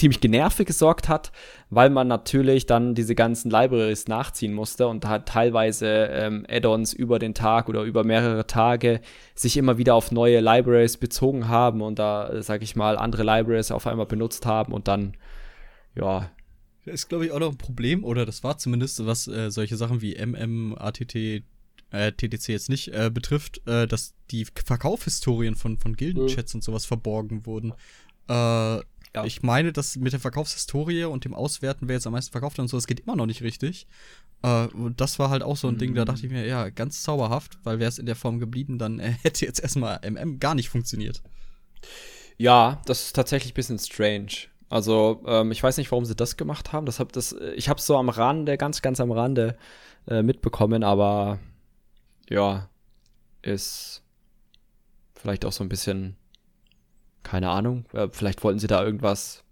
[0.00, 1.30] ziemlich genervt gesorgt hat,
[1.68, 7.18] weil man natürlich dann diese ganzen Libraries nachziehen musste und hat teilweise ähm, Add-ons über
[7.18, 9.00] den Tag oder über mehrere Tage
[9.34, 13.70] sich immer wieder auf neue Libraries bezogen haben und da, sag ich mal, andere Libraries
[13.70, 15.16] auf einmal benutzt haben und dann,
[15.94, 16.30] ja.
[16.86, 19.76] Das ist, glaube ich, auch noch ein Problem, oder das war zumindest, was äh, solche
[19.76, 25.76] Sachen wie MM, ATT, äh, TTC jetzt nicht äh, betrifft, äh, dass die Verkaufshistorien von,
[25.78, 26.58] von Gildenchats mhm.
[26.58, 27.74] und sowas verborgen wurden.
[28.28, 28.80] Äh,
[29.14, 29.24] ja.
[29.24, 32.62] Ich meine, dass mit der Verkaufshistorie und dem Auswerten, wer jetzt am meisten verkauft hat
[32.62, 33.86] und so, das geht immer noch nicht richtig.
[34.42, 35.78] Äh, und das war halt auch so ein mhm.
[35.78, 38.78] Ding, da dachte ich mir, ja, ganz zauberhaft, weil wäre es in der Form geblieben,
[38.78, 41.22] dann äh, hätte jetzt erstmal MM gar nicht funktioniert.
[42.38, 44.48] Ja, das ist tatsächlich ein bisschen strange.
[44.68, 46.86] Also, ähm, ich weiß nicht, warum sie das gemacht haben.
[46.86, 49.56] Das hab das, ich habe es so am Rande, ganz, ganz am Rande
[50.06, 51.40] äh, mitbekommen, aber
[52.28, 52.70] ja,
[53.42, 54.02] ist
[55.14, 56.16] vielleicht auch so ein bisschen
[57.22, 57.84] keine Ahnung.
[57.92, 59.44] Äh, vielleicht wollten sie da irgendwas,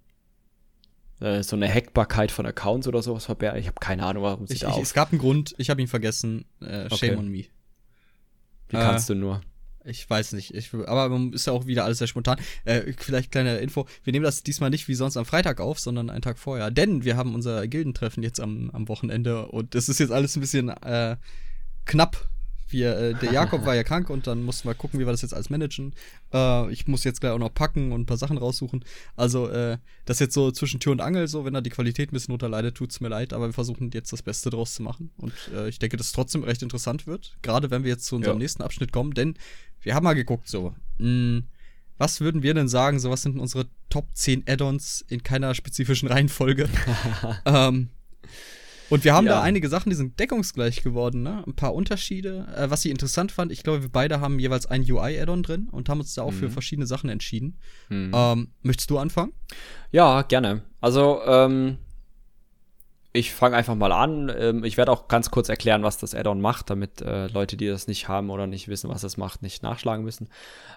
[1.20, 3.60] äh, so eine Hackbarkeit von Accounts oder sowas verbergen.
[3.60, 5.80] Ich habe keine Ahnung, warum sie ich, da ich, Es gab einen Grund, ich habe
[5.80, 6.44] ihn vergessen.
[6.60, 7.16] Äh, shame okay.
[7.16, 7.44] on me.
[8.68, 9.40] Wie kannst äh, du nur?
[9.84, 10.54] Ich weiß nicht.
[10.54, 12.38] Ich, aber ist ja auch wieder alles sehr spontan.
[12.64, 13.86] Äh, vielleicht kleine Info.
[14.04, 16.70] Wir nehmen das diesmal nicht wie sonst am Freitag auf, sondern einen Tag vorher.
[16.70, 20.40] Denn wir haben unser Gildentreffen jetzt am, am Wochenende und es ist jetzt alles ein
[20.40, 21.16] bisschen äh,
[21.86, 22.28] knapp
[22.70, 25.22] wir, äh, der Jakob war ja krank und dann mussten wir gucken, wie wir das
[25.22, 25.94] jetzt alles managen.
[26.32, 28.84] Äh, ich muss jetzt gleich auch noch packen und ein paar Sachen raussuchen.
[29.16, 32.14] Also, äh, das jetzt so zwischen Tür und Angel, so, wenn da die Qualität ein
[32.14, 35.10] bisschen unterleidet, tut's mir leid, aber wir versuchen jetzt das Beste draus zu machen.
[35.16, 37.36] Und äh, ich denke, dass es trotzdem recht interessant wird.
[37.42, 38.42] Gerade wenn wir jetzt zu unserem ja.
[38.42, 39.34] nächsten Abschnitt kommen, denn
[39.80, 41.44] wir haben mal geguckt, so, mh, hm,
[41.98, 43.00] was würden wir denn sagen?
[43.00, 46.68] So, was sind unsere Top 10 Add-ons in keiner spezifischen Reihenfolge?
[47.44, 47.88] ähm,
[48.90, 49.34] und wir haben ja.
[49.34, 51.42] da einige Sachen, die sind deckungsgleich geworden, ne?
[51.46, 52.46] Ein paar Unterschiede.
[52.56, 55.88] Äh, was ich interessant fand, ich glaube, wir beide haben jeweils ein UI-Add-on drin und
[55.88, 56.36] haben uns da auch mhm.
[56.36, 57.58] für verschiedene Sachen entschieden.
[57.88, 58.12] Mhm.
[58.14, 59.32] Ähm, möchtest du anfangen?
[59.90, 60.62] Ja, gerne.
[60.80, 61.78] Also, ähm,
[63.12, 64.30] Ich fange einfach mal an.
[64.38, 67.66] Ähm, ich werde auch ganz kurz erklären, was das Add-on macht, damit äh, Leute, die
[67.66, 70.28] das nicht haben oder nicht wissen, was es macht, nicht nachschlagen müssen.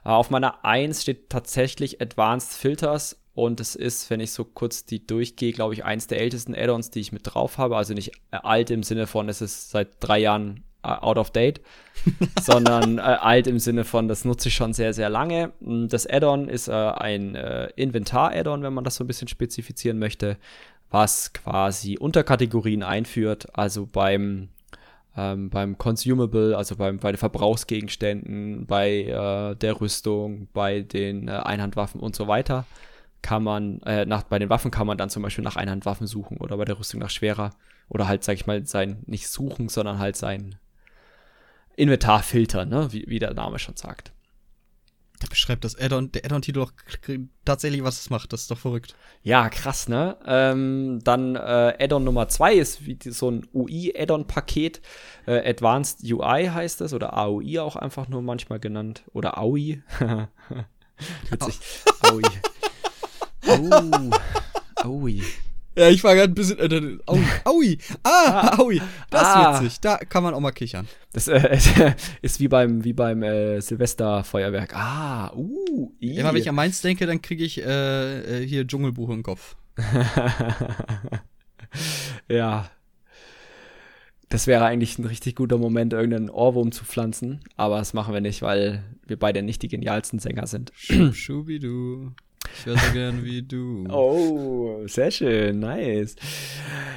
[0.05, 4.85] Äh, auf meiner 1 steht tatsächlich Advanced Filters und es ist, wenn ich so kurz
[4.85, 7.75] die durchgehe, glaube ich, eins der ältesten Add-ons, die ich mit drauf habe.
[7.75, 11.61] Also nicht äh, alt im Sinne von, es ist seit drei Jahren out of date,
[12.41, 15.51] sondern äh, alt im Sinne von, das nutze ich schon sehr, sehr lange.
[15.59, 20.37] Das Add-on ist äh, ein äh, Inventar-Add-on, wenn man das so ein bisschen spezifizieren möchte
[20.91, 24.49] was quasi Unterkategorien einführt, also beim
[25.17, 31.32] ähm, beim Consumable, also beim, bei den Verbrauchsgegenständen, bei äh, der Rüstung, bei den äh,
[31.32, 32.65] Einhandwaffen und so weiter,
[33.21, 36.38] kann man, äh, nach, bei den Waffen kann man dann zum Beispiel nach Einhandwaffen suchen
[36.38, 37.51] oder bei der Rüstung nach schwerer
[37.89, 40.56] oder halt, sag ich mal, sein, nicht suchen, sondern halt sein
[41.75, 42.91] Inventar filtern, ne?
[42.91, 44.11] wie, wie der Name schon sagt.
[45.21, 46.73] Da beschreibt das Addon, der Addon-Titel doch
[47.45, 48.34] tatsächlich, was es macht.
[48.34, 48.95] Das ist doch verrückt.
[49.21, 50.17] Ja, krass, ne?
[50.25, 54.81] Ähm, dann äh, Addon Nummer zwei ist wie so ein UI-Addon-Paket.
[55.27, 59.03] Äh, Advanced UI heißt es oder AUI auch einfach nur manchmal genannt.
[59.13, 59.84] Oder AUI.
[61.29, 61.60] Witzig.
[62.01, 62.23] AUI.
[63.47, 64.10] Oh.
[64.84, 65.23] AUI.
[65.75, 66.60] Ja, ich war gerade ein bisschen.
[66.60, 69.55] Äh, aui, aui, ah, ah, aui, das ah.
[69.55, 69.79] ist witzig.
[69.79, 70.88] Da kann man auch mal kichern.
[71.13, 71.57] Das äh,
[72.21, 74.75] ist wie beim, wie beim äh, Silvesterfeuerwerk.
[74.75, 76.17] Ah, uh, i.
[76.17, 79.55] Immer wenn ich an meins denke, dann kriege ich äh, äh, hier Dschungelbuch im Kopf.
[82.27, 82.69] ja.
[84.27, 87.41] Das wäre eigentlich ein richtig guter Moment, irgendeinen Ohrwurm zu pflanzen.
[87.57, 90.71] Aber das machen wir nicht, weil wir beide nicht die genialsten Sänger sind.
[91.12, 92.12] Schubidu.
[92.57, 93.87] Ich wäre so gern wie du.
[93.89, 96.15] Oh, sehr schön, nice.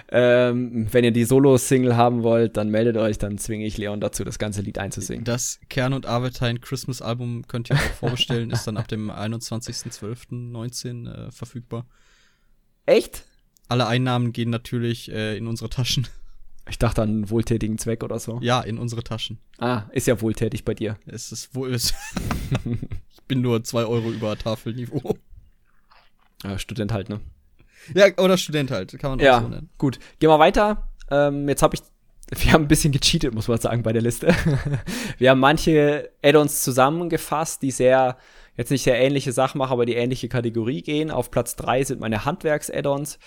[0.09, 4.25] Ähm, wenn ihr die Solo-Single haben wollt, dann meldet euch, dann zwinge ich Leon dazu,
[4.25, 5.25] das ganze Lied einzusingen.
[5.25, 11.29] Das Kern und Avertine Christmas Album könnt ihr auch vorbestellen, ist dann ab dem 21.12.19
[11.29, 11.87] äh, verfügbar.
[12.87, 13.25] Echt?
[13.69, 16.07] Alle Einnahmen gehen natürlich äh, in unsere Taschen.
[16.69, 18.39] Ich dachte an einen wohltätigen Zweck oder so.
[18.41, 19.39] Ja, in unsere Taschen.
[19.59, 20.97] Ah, ist ja wohltätig bei dir.
[21.07, 21.75] Es ist wohl.
[21.75, 21.93] ich
[23.29, 25.19] bin nur zwei Euro über Tafelniveau.
[26.45, 27.21] Ja, Student halt, ne?
[27.95, 29.71] Ja, oder Student halt, kann man auch ja, so nennen.
[29.79, 30.89] Gut, gehen wir weiter.
[31.11, 31.83] Ähm, jetzt habe ich,
[32.45, 34.35] wir haben ein bisschen gecheatet, muss man sagen, bei der Liste.
[35.19, 38.17] wir haben manche Add-ons zusammengefasst, die sehr,
[38.57, 41.11] jetzt nicht sehr ähnliche Sachen machen, aber die ähnliche Kategorie gehen.
[41.11, 43.19] Auf Platz 3 sind meine Handwerks-Add-ons.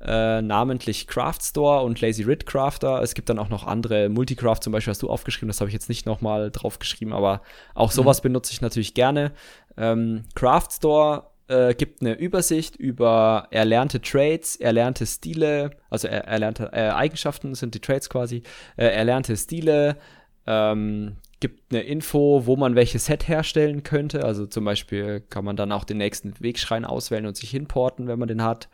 [0.00, 3.00] Äh, namentlich Craft Store und Lazy Rid Crafter.
[3.00, 5.72] Es gibt dann auch noch andere, Multicraft zum Beispiel hast du aufgeschrieben, das habe ich
[5.72, 7.40] jetzt nicht nochmal draufgeschrieben, aber
[7.74, 8.24] auch sowas mhm.
[8.24, 9.32] benutze ich natürlich gerne.
[9.78, 16.70] Ähm, Craft Store äh, gibt eine Übersicht über erlernte Trades, erlernte Stile, also er, erlernte
[16.72, 18.42] äh, Eigenschaften sind die Trades quasi,
[18.76, 19.96] äh, erlernte Stile,
[20.46, 24.24] ähm, gibt eine Info, wo man welches Set herstellen könnte.
[24.24, 28.18] Also zum Beispiel kann man dann auch den nächsten Wegschrein auswählen und sich hinporten, wenn
[28.18, 28.68] man den hat.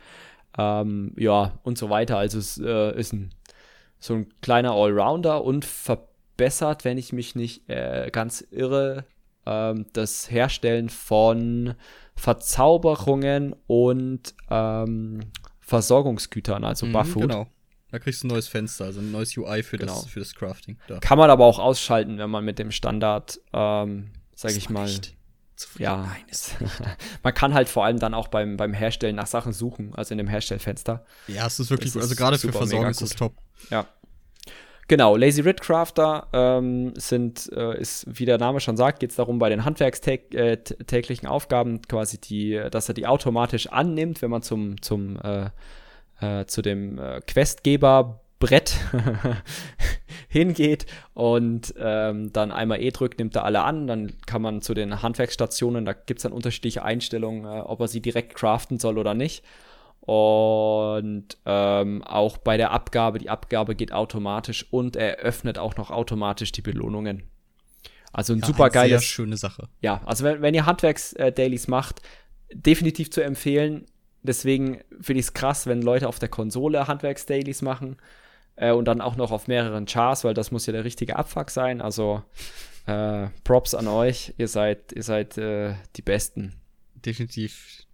[0.57, 2.17] Ähm, ja, und so weiter.
[2.17, 3.33] Also es äh, ist ein,
[3.99, 9.05] so ein kleiner Allrounder und verbessert, wenn ich mich nicht äh, ganz irre,
[9.45, 11.75] ähm, das Herstellen von
[12.21, 15.21] Verzauberungen und ähm,
[15.59, 17.23] Versorgungsgütern, also mhm, Bufffood.
[17.23, 17.47] Genau.
[17.89, 19.95] Da kriegst du ein neues Fenster, also ein neues UI für, genau.
[19.95, 20.77] das, für das Crafting.
[20.87, 20.99] Da.
[20.99, 24.85] Kann man aber auch ausschalten, wenn man mit dem Standard, ähm, sag ich mal.
[24.85, 25.15] Nicht.
[25.79, 26.57] Ja, Nein, ist
[27.23, 30.19] man kann halt vor allem dann auch beim, beim Herstellen nach Sachen suchen, also in
[30.19, 31.03] dem Herstellfenster.
[31.27, 32.03] Ja, es ist wirklich gut.
[32.03, 33.33] Also gerade für Versorgung ist es top.
[33.71, 33.87] Ja.
[34.87, 39.15] Genau, Lazy Rid Crafter ähm, sind, äh, ist, wie der Name schon sagt, geht es
[39.15, 44.41] darum, bei den handwerkstäglichen äh, Aufgaben quasi die, dass er die automatisch annimmt, wenn man
[44.41, 45.49] zum, zum äh,
[46.21, 48.75] äh, zu dem äh, Questgeber Brett
[50.27, 53.87] hingeht und ähm, dann einmal E drückt, nimmt er alle an.
[53.87, 57.87] Dann kann man zu den Handwerksstationen, da gibt es dann unterschiedliche Einstellungen, äh, ob er
[57.87, 59.43] sie direkt craften soll oder nicht.
[60.01, 65.91] Und ähm, auch bei der Abgabe, die Abgabe geht automatisch und er öffnet auch noch
[65.91, 67.23] automatisch die Belohnungen.
[68.11, 69.01] Also ein ja, super geiles.
[69.01, 69.69] Sehr schöne Sache.
[69.79, 72.01] Ja, also wenn, wenn ihr Handwerks-Dailies macht,
[72.53, 73.85] definitiv zu empfehlen.
[74.23, 77.97] Deswegen finde ich es krass, wenn Leute auf der Konsole Handwerks-Dailies machen
[78.55, 81.49] äh, und dann auch noch auf mehreren Chars, weil das muss ja der richtige Abfuck
[81.49, 81.81] sein.
[81.81, 82.23] Also
[82.85, 86.55] äh, Props an euch, ihr seid, ihr seid äh, die Besten.
[86.95, 87.85] Definitiv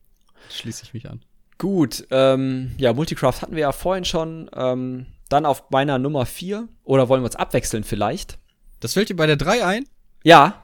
[0.49, 1.21] schließe ich mich an.
[1.57, 4.49] Gut, ähm, ja, Multicraft hatten wir ja vorhin schon.
[4.55, 6.67] Ähm, dann auf meiner Nummer 4.
[6.83, 8.39] Oder wollen wir uns abwechseln vielleicht?
[8.79, 9.85] Das fällt dir bei der 3 ein?
[10.23, 10.63] Ja.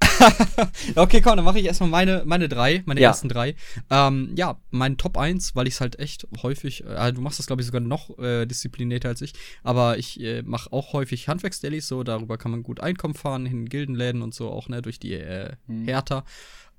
[0.94, 3.08] okay, komm, dann mache ich erstmal meine, meine drei, meine ja.
[3.08, 3.54] ersten drei.
[3.90, 7.46] Ähm, ja, mein Top 1, weil ich es halt echt häufig, äh, du machst das,
[7.46, 11.88] glaube ich, sogar noch äh, disziplinierter als ich, aber ich äh, mache auch häufig Handwerksdailies,
[11.88, 15.14] so darüber kann man gut Einkommen fahren, in Gildenläden und so auch, ne, durch die
[15.14, 15.84] äh, hm.
[15.84, 16.24] Härter.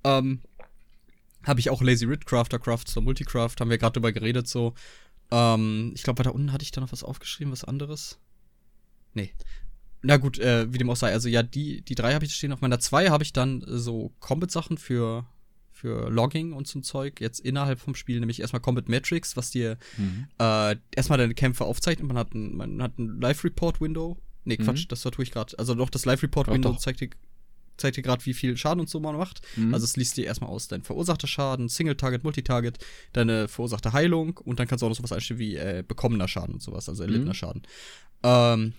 [0.04, 0.42] Ähm,
[1.48, 4.74] habe ich auch Lazy Rid Crafter, Crafts oder Multicraft, haben wir gerade drüber geredet, so.
[5.32, 8.20] Ähm, ich glaube, weiter unten hatte ich da noch was aufgeschrieben, was anderes.
[9.14, 9.32] Nee.
[10.02, 11.12] Na gut, äh, wie dem auch sei.
[11.12, 12.54] Also ja, die, die drei habe ich stehen.
[12.54, 15.26] Auf meiner zwei habe ich dann so Combat-Sachen für,
[15.72, 17.20] für Logging und so ein Zeug.
[17.20, 20.28] Jetzt innerhalb vom Spiel, nämlich erstmal Combat Metrics, was dir mhm.
[20.40, 22.08] äh, erstmal deine Kämpfe aufzeichnet.
[22.08, 24.18] Man hat ein, man hat ein Live-Report-Window.
[24.46, 24.90] Nee, Quatsch, mhm.
[24.90, 25.58] das tue ich gerade.
[25.60, 27.10] Also doch, das Live-Report-Window zeigt dir
[27.78, 29.42] zeigt dir gerade, wie viel Schaden und so man macht.
[29.56, 29.74] Mhm.
[29.74, 32.80] Also es liest dir erstmal aus dein verursachter Schaden, Single-Target, Multitarget,
[33.14, 36.56] deine verursachte Heilung und dann kannst du auch noch sowas einstellen wie äh, bekommener Schaden
[36.56, 37.36] und sowas, also erlittener mhm.
[37.36, 37.62] Schaden.
[38.24, 38.74] Ähm,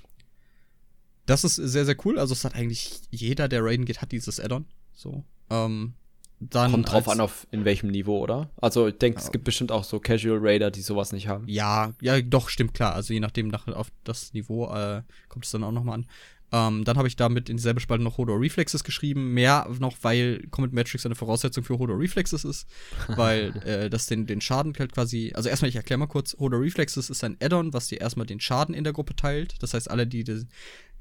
[1.26, 2.18] das ist sehr, sehr cool.
[2.18, 4.64] Also es hat eigentlich jeder, der Raiden geht, hat dieses Add-on.
[4.94, 5.24] So.
[5.50, 5.94] Ähm,
[6.40, 8.50] dann Kommt drauf an, auf in welchem Niveau, oder?
[8.60, 9.26] Also ich denke, ja.
[9.26, 11.44] es gibt bestimmt auch so Casual Raider, die sowas nicht haben.
[11.48, 12.94] Ja, ja, doch, stimmt klar.
[12.94, 16.06] Also je nachdem, nach, auf das Niveau äh, kommt es dann auch nochmal an.
[16.50, 19.34] Ähm, dann habe ich damit in dieselbe Spalte noch Hodor Reflexes geschrieben.
[19.34, 22.66] Mehr noch, weil Comet Matrix eine Voraussetzung für Hodor Reflexes ist.
[23.08, 25.32] weil äh, das den, den Schaden halt quasi.
[25.34, 28.40] Also erstmal, ich erkläre mal kurz: Hodor Reflexes ist ein Add-on, was dir erstmal den
[28.40, 29.56] Schaden in der Gruppe teilt.
[29.60, 30.46] Das heißt, alle, die, die,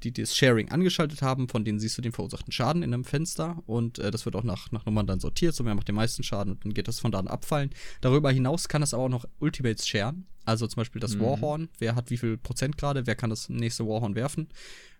[0.02, 3.62] die das Sharing angeschaltet haben, von denen siehst du den verursachten Schaden in einem Fenster.
[3.66, 5.54] Und äh, das wird auch nach, nach Nummern dann sortiert.
[5.54, 7.70] So, wer macht den meisten Schaden und dann geht das von da an abfallen.
[8.00, 10.26] Darüber hinaus kann es aber auch noch Ultimates sharen.
[10.44, 11.20] Also zum Beispiel das mhm.
[11.20, 11.68] Warhorn.
[11.78, 13.06] Wer hat wie viel Prozent gerade?
[13.06, 14.48] Wer kann das nächste Warhorn werfen?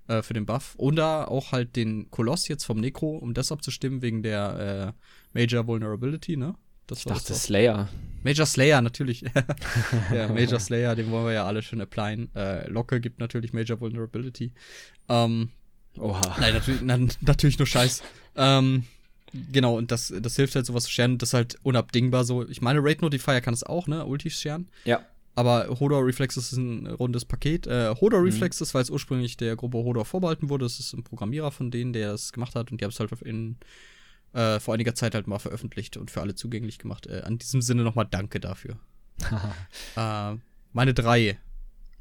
[0.08, 0.74] Äh, für den Buff.
[0.76, 4.94] Oder auch halt den Koloss jetzt vom Necro, um das abzustimmen, wegen der
[5.34, 6.54] äh, Major Vulnerability, ne?
[6.86, 7.88] Das ich dachte Slayer.
[8.24, 9.20] Major Slayer, natürlich.
[10.12, 12.34] ja, Major Slayer, den wollen wir ja alle schon applyen.
[12.34, 14.52] Äh, Locke gibt natürlich Major Vulnerability.
[15.08, 15.50] Ähm,
[15.98, 16.36] Oha.
[16.40, 18.02] Nein, natürlich, na, natürlich nur Scheiß.
[18.36, 18.84] ähm,
[19.52, 21.18] genau, und das, das hilft halt sowas zu scheren.
[21.18, 22.48] Das ist halt unabdingbar so.
[22.48, 24.06] Ich meine, Raid Notifier kann es auch, ne?
[24.06, 24.68] Ulti scheren.
[24.84, 25.04] Ja.
[25.38, 27.68] Aber Hodor Reflexes ist ein rundes Paket.
[27.68, 28.26] Äh, Hodor mhm.
[28.26, 31.92] Reflexes, weil es ursprünglich der Gruppe Hodor vorbehalten wurde, das ist ein Programmierer von denen,
[31.92, 33.56] der das gemacht hat und die haben es halt in,
[34.32, 37.06] äh, vor einiger Zeit halt mal veröffentlicht und für alle zugänglich gemacht.
[37.06, 38.80] Äh, an diesem Sinne nochmal Danke dafür.
[39.96, 40.34] äh,
[40.72, 41.38] meine drei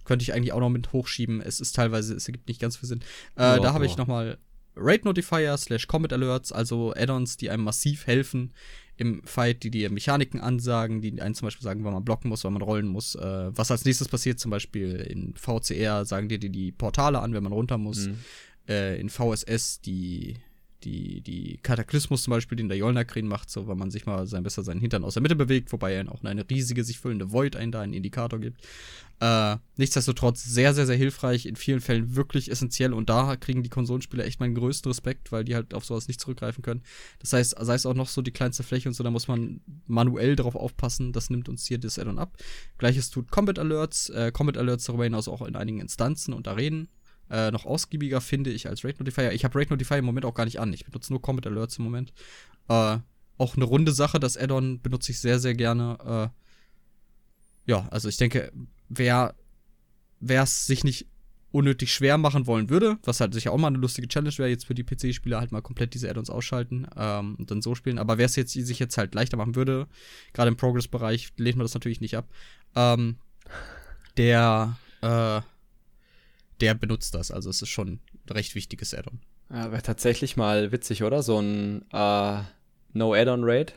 [0.04, 1.39] könnte ich eigentlich auch noch mit hochschieben.
[1.39, 3.02] Es ist teilweise, es ergibt nicht ganz viel Sinn.
[3.36, 4.39] Äh, ja, da habe ich nochmal
[4.76, 8.52] Raid Notifier slash Comet Alerts, also Add-ons, die einem massiv helfen
[8.98, 12.44] im Fight, die dir Mechaniken ansagen, die einen zum Beispiel sagen, wann man blocken muss,
[12.44, 13.16] wann man rollen muss.
[13.16, 17.34] Äh, was als nächstes passiert, zum Beispiel in VCR sagen dir die, die Portale an,
[17.34, 18.08] wenn man runter muss.
[18.08, 18.18] Mhm.
[18.68, 20.36] Äh, in VSS die
[20.84, 24.44] die, die Kataklysmus zum Beispiel, den der Jolnakrin macht, so, weil man sich mal sein,
[24.44, 27.56] besser seinen Hintern aus der Mitte bewegt, wobei er auch eine riesige, sich füllende Void
[27.56, 28.62] einen da einen Indikator gibt.
[29.20, 33.70] Äh, nichtsdestotrotz sehr, sehr, sehr hilfreich, in vielen Fällen wirklich essentiell und da kriegen die
[33.70, 36.84] Konsolenspieler echt meinen größten Respekt, weil die halt auf sowas nicht zurückgreifen können.
[37.20, 39.62] Das heißt, sei es auch noch so die kleinste Fläche und so, da muss man
[39.88, 42.38] manuell darauf aufpassen, das nimmt uns hier das Addon ab.
[42.78, 46.90] Gleiches tut Combat Alerts, äh, Combat Alerts darüber hinaus auch in einigen Instanzen und Arenen
[47.30, 49.34] äh, noch ausgiebiger finde ich als Rate Notifier.
[49.34, 50.74] Ich habe Rate Notifier im Moment auch gar nicht an.
[50.74, 52.13] Ich benutze nur Combat Alerts im Moment.
[52.70, 52.98] Äh,
[53.38, 56.32] auch eine runde Sache, das Add-on benutze ich sehr, sehr gerne.
[57.66, 58.52] Äh, ja, also ich denke,
[58.90, 59.36] wer
[60.20, 61.08] es sich nicht
[61.52, 64.66] unnötig schwer machen wollen würde, was halt sicher auch mal eine lustige Challenge wäre, jetzt
[64.66, 68.00] für die PC-Spieler halt mal komplett diese Add-ons ausschalten ähm, und dann so spielen.
[68.00, 69.88] Aber wer es jetzt sich jetzt halt leichter machen würde,
[70.34, 72.28] gerade im Progress-Bereich, lehnt man das natürlich nicht ab.
[72.76, 73.18] Ähm,
[74.18, 75.42] der äh,
[76.62, 77.32] der benutzt das.
[77.32, 79.20] Also es ist schon ein recht wichtiges Add-on.
[79.50, 81.24] Ja, wäre tatsächlich mal witzig, oder?
[81.24, 82.41] So ein äh,
[82.93, 83.74] No-Add-on-Raid.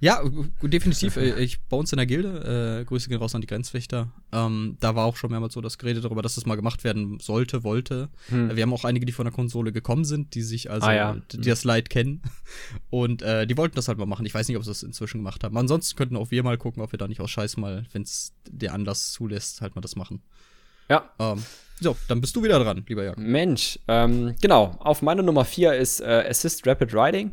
[0.00, 0.22] Ja,
[0.62, 1.16] definitiv.
[1.16, 4.12] Äh, ich bei uns in der Gilde, äh, Grüße gehen raus an die Grenzwächter.
[4.32, 7.18] Ähm, da war auch schon mehrmals so das Gerede darüber, dass das mal gemacht werden
[7.18, 8.08] sollte, wollte.
[8.28, 8.54] Hm.
[8.54, 11.16] Wir haben auch einige, die von der Konsole gekommen sind, die sich also, ah, ja.
[11.32, 12.22] die, die das Leid kennen.
[12.90, 14.24] Und äh, die wollten das halt mal machen.
[14.24, 15.56] Ich weiß nicht, ob sie das inzwischen gemacht haben.
[15.56, 18.34] Ansonsten könnten auch wir mal gucken, ob wir da nicht aus Scheiß mal, wenn es
[18.48, 20.22] der Anlass zulässt, halt mal das machen.
[20.88, 21.10] Ja.
[21.18, 21.44] Ähm,
[21.80, 23.16] so, dann bist du wieder dran, lieber Jörg.
[23.16, 24.74] Mensch, ähm, genau.
[24.80, 27.32] Auf meiner Nummer 4 ist äh, Assist Rapid Riding.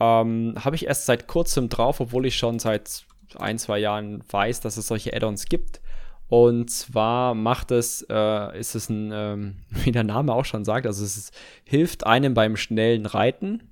[0.00, 3.04] Ähm, Habe ich erst seit kurzem drauf, obwohl ich schon seit
[3.38, 5.80] ein, zwei Jahren weiß, dass es solche Add-ons gibt.
[6.28, 10.86] Und zwar macht es, äh, ist es ein, ähm, wie der Name auch schon sagt,
[10.86, 13.62] also es ist, hilft einem beim schnellen Reiten.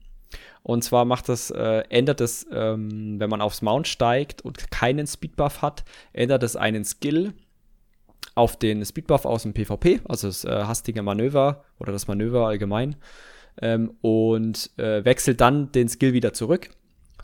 [0.62, 5.06] Und zwar macht es, äh, ändert es, ähm, wenn man aufs Mount steigt und keinen
[5.06, 7.32] Speedbuff hat, ändert es einen Skill
[8.38, 12.96] auf den Speedbuff aus dem PvP, also das äh, hastige Manöver oder das Manöver allgemein,
[13.61, 16.70] ähm, und äh, wechselt dann den Skill wieder zurück.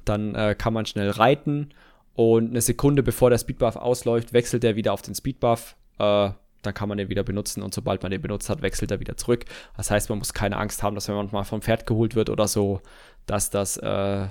[0.04, 1.70] Dann äh, kann man schnell reiten
[2.14, 5.76] und eine Sekunde bevor der Speedbuff ausläuft, wechselt er wieder auf den Speedbuff.
[5.98, 6.30] Äh,
[6.62, 9.16] dann kann man den wieder benutzen und sobald man den benutzt hat, wechselt er wieder
[9.16, 9.44] zurück.
[9.76, 12.30] Das heißt, man muss keine Angst haben, dass wenn man mal vom Pferd geholt wird
[12.30, 12.80] oder so,
[13.26, 14.26] dass das äh,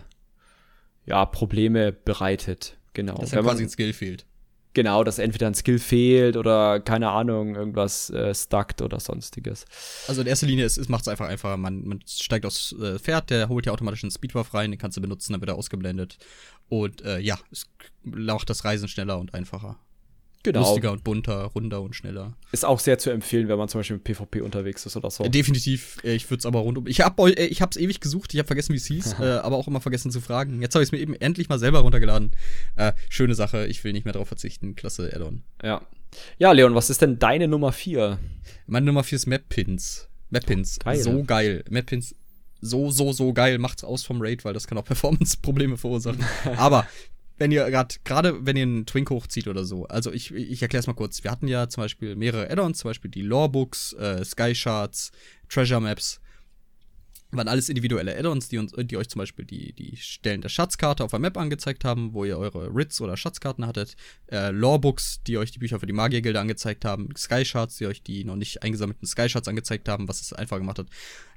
[1.05, 2.77] ja Probleme bereitet.
[2.93, 3.15] Genau.
[3.15, 4.25] Dass wenn quasi ein Skill fehlt.
[4.73, 9.65] Genau, dass entweder ein Skill fehlt oder keine Ahnung, irgendwas äh, stuckt oder sonstiges.
[10.07, 11.57] Also in erster Linie, es, es macht es einfach einfacher.
[11.57, 14.97] Man, man steigt aufs äh, Pferd, der holt ja automatisch einen Speedbuff rein, den kannst
[14.97, 16.17] du benutzen, dann wird er ausgeblendet.
[16.69, 17.67] Und äh, ja, es
[18.03, 19.77] macht das Reisen schneller und einfacher.
[20.43, 20.59] Genau.
[20.59, 22.35] Lustiger und bunter, runder und schneller.
[22.51, 25.23] Ist auch sehr zu empfehlen, wenn man zum Beispiel mit PvP unterwegs ist oder so.
[25.23, 25.97] Definitiv.
[26.03, 26.85] Äh, ich würde es aber rundum.
[26.85, 29.55] Ich habe äh, ich hab's ewig gesucht, ich habe vergessen, wie es hieß, äh, aber
[29.55, 30.61] auch immer vergessen zu fragen.
[30.61, 32.31] Jetzt habe ich es mir eben endlich mal selber runtergeladen.
[32.75, 34.75] Äh, schöne Sache, ich will nicht mehr drauf verzichten.
[34.75, 35.43] Klasse Addon.
[35.63, 35.81] Ja.
[36.37, 38.19] Ja, Leon, was ist denn deine Nummer 4?
[38.67, 40.09] Meine Nummer 4 ist Map Pins.
[40.29, 40.77] Map Pins.
[40.79, 40.99] Geil.
[40.99, 41.63] So geil.
[41.69, 42.15] Map Pins
[42.63, 43.57] so, so, so geil.
[43.57, 46.23] Macht's aus vom Raid, weil das kann auch Performance-Probleme verursachen.
[46.57, 46.87] aber
[47.43, 50.79] wenn ihr gerade, gerade wenn ihr einen Twink hochzieht oder so, also ich, ich erkläre
[50.79, 51.25] es mal kurz.
[51.25, 55.11] Wir hatten ja zum Beispiel mehrere Add-ons, zum Beispiel die Lorebooks, äh, Sky Shards,
[55.49, 56.21] Treasure Maps
[57.37, 61.11] waren alles individuelle Add-ons, die, die euch zum Beispiel die, die Stellen der Schatzkarte auf
[61.11, 63.95] der Map angezeigt haben, wo ihr eure Rits oder Schatzkarten hattet,
[64.31, 68.03] äh, Lorebooks, die euch die Bücher für die Magiergilde angezeigt haben, Sky Shards, die euch
[68.03, 70.87] die noch nicht eingesammelten Sky Shards angezeigt haben, was es einfach gemacht hat.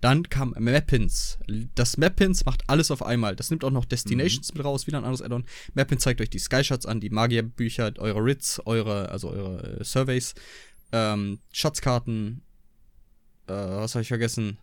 [0.00, 1.38] Dann kam Mappins.
[1.74, 3.36] Das Mappins macht alles auf einmal.
[3.36, 4.58] Das nimmt auch noch Destinations mhm.
[4.58, 5.44] mit raus, wieder ein anderes Add-on.
[5.74, 9.84] Mappins zeigt euch die Sky Shards an, die Magierbücher, eure Rits, eure, also eure äh,
[9.84, 10.34] Surveys,
[10.92, 12.42] ähm, Schatzkarten,
[13.46, 14.58] äh, was habe ich vergessen?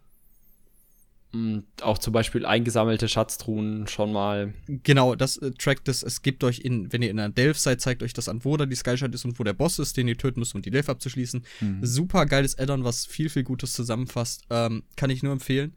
[1.82, 4.54] Auch zum Beispiel eingesammelte Schatztruhen schon mal.
[4.68, 6.04] Genau, das äh, trackt es.
[6.04, 8.56] Es gibt euch in, wenn ihr in einer Delph seid, zeigt euch das an, wo
[8.56, 10.70] da die Skyshard ist und wo der Boss ist, den ihr töten müsst, um die
[10.70, 11.44] Delph abzuschließen.
[11.62, 11.86] Mhm.
[11.86, 14.44] Super geiles Addon, was viel, viel Gutes zusammenfasst.
[14.52, 15.74] Ähm, kann ich nur empfehlen.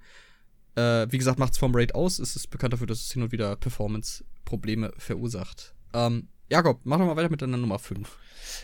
[0.75, 2.19] Äh, wie gesagt, macht's vom Raid aus.
[2.19, 5.75] Es ist bekannt dafür, dass es hin und wieder Performance-Probleme verursacht.
[5.95, 8.19] Ähm, Jakob, mach doch mal weiter mit deiner Nummer 5.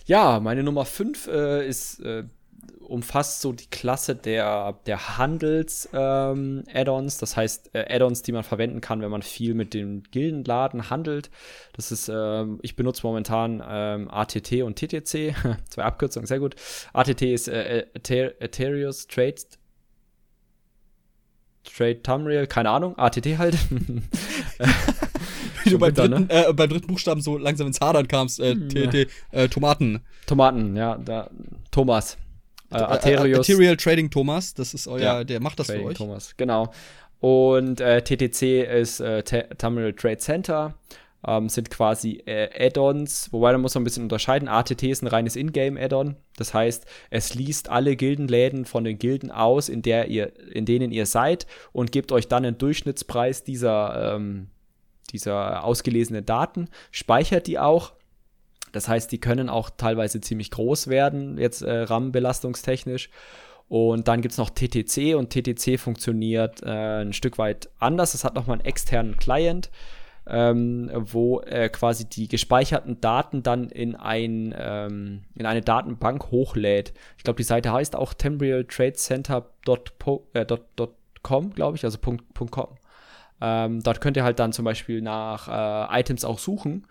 [0.05, 2.25] Ja, meine Nummer 5 äh, ist äh,
[2.92, 8.81] umfasst so die Klasse der, der Handels-Add-ons, ähm, das heißt äh, Add-ons, die man verwenden
[8.81, 11.31] kann, wenn man viel mit dem Gildenladen handelt.
[11.72, 15.35] Das ist, äh, ich benutze momentan ähm, ATT und TTC,
[15.70, 16.55] zwei Abkürzungen, sehr gut.
[16.92, 19.37] ATT ist äh, Ethereus Trade
[21.64, 23.57] Trade Tamriel, keine Ahnung, ATT halt.
[25.64, 26.48] Wie du beim dritten, ne?
[26.48, 30.01] äh, beim dritten Buchstaben so langsam ins Hadern kamst, äh, TT, äh, Tomaten.
[30.27, 31.31] Tomaten, ja, da,
[31.70, 32.18] Thomas.
[32.73, 33.39] Äh, äh, Arterius.
[33.39, 35.97] Arterial Trading Thomas, das ist euer, ja, der macht das Trading für euch.
[35.97, 36.73] Thomas, genau.
[37.21, 40.75] Und äh, TTC ist äh, Terminal Trade Center.
[41.25, 44.49] Ähm, sind quasi äh, Add-ons, wobei da muss man ein bisschen unterscheiden.
[44.49, 46.17] ATT ist ein reines Ingame-Add-on.
[46.37, 50.91] Das heißt, es liest alle Gildenläden von den Gilden aus, in, der ihr, in denen
[50.91, 54.49] ihr seid und gibt euch dann einen Durchschnittspreis dieser, ähm,
[55.13, 57.93] dieser ausgelesenen Daten, speichert die auch
[58.73, 63.09] das heißt, die können auch teilweise ziemlich groß werden, jetzt äh, RAM-belastungstechnisch.
[63.69, 68.15] Und dann gibt es noch TTC und TTC funktioniert äh, ein Stück weit anders.
[68.15, 69.71] Es hat nochmal einen externen Client,
[70.27, 76.93] ähm, wo äh, quasi die gespeicherten Daten dann in, ein, ähm, in eine Datenbank hochlädt.
[77.17, 80.45] Ich glaube, die Seite heißt auch temporaltradecenter.com, äh,
[81.55, 82.69] glaube ich, also .com.
[83.41, 86.87] Ähm, dort könnt ihr halt dann zum Beispiel nach äh, Items auch suchen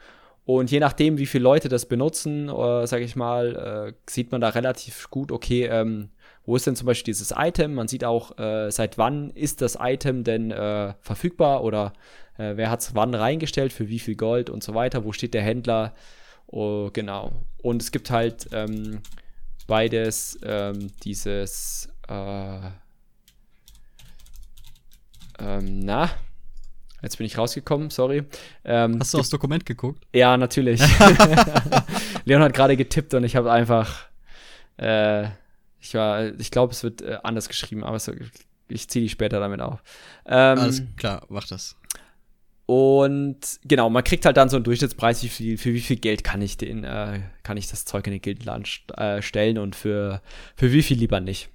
[0.60, 4.42] und je nachdem, wie viele Leute das benutzen, äh, sage ich mal, äh, sieht man
[4.42, 6.10] da relativ gut, okay, ähm,
[6.46, 7.76] wo ist denn zum Beispiel dieses Item?
[7.76, 11.94] Man sieht auch, äh, seit wann ist das Item denn äh, verfügbar oder
[12.38, 15.34] äh, wer hat es wann reingestellt, für wie viel Gold und so weiter, wo steht
[15.34, 15.94] der Händler?
[16.48, 17.32] Oh, genau.
[17.62, 19.02] Und es gibt halt ähm,
[19.68, 22.60] beides ähm, dieses, äh,
[25.40, 26.10] ähm, na,
[27.02, 28.24] Jetzt bin ich rausgekommen, sorry.
[28.64, 30.06] Ähm, Hast du aufs Dokument geguckt?
[30.14, 30.82] Ja, natürlich.
[32.26, 34.06] Leon hat gerade getippt und ich habe einfach,
[34.78, 35.26] äh,
[35.80, 38.14] ich war, ich glaube, es wird äh, anders geschrieben, aber so,
[38.68, 39.82] ich ziehe die später damit auf.
[40.26, 41.76] Ähm, Alles klar, mach das.
[42.68, 46.24] Und genau, man kriegt halt dann so einen Durchschnittspreis, wie viel, für wie viel Geld
[46.24, 50.22] kann ich den, äh, kann ich das Zeug in den Gildenladen äh, stellen und für,
[50.56, 51.50] für wie viel lieber nicht.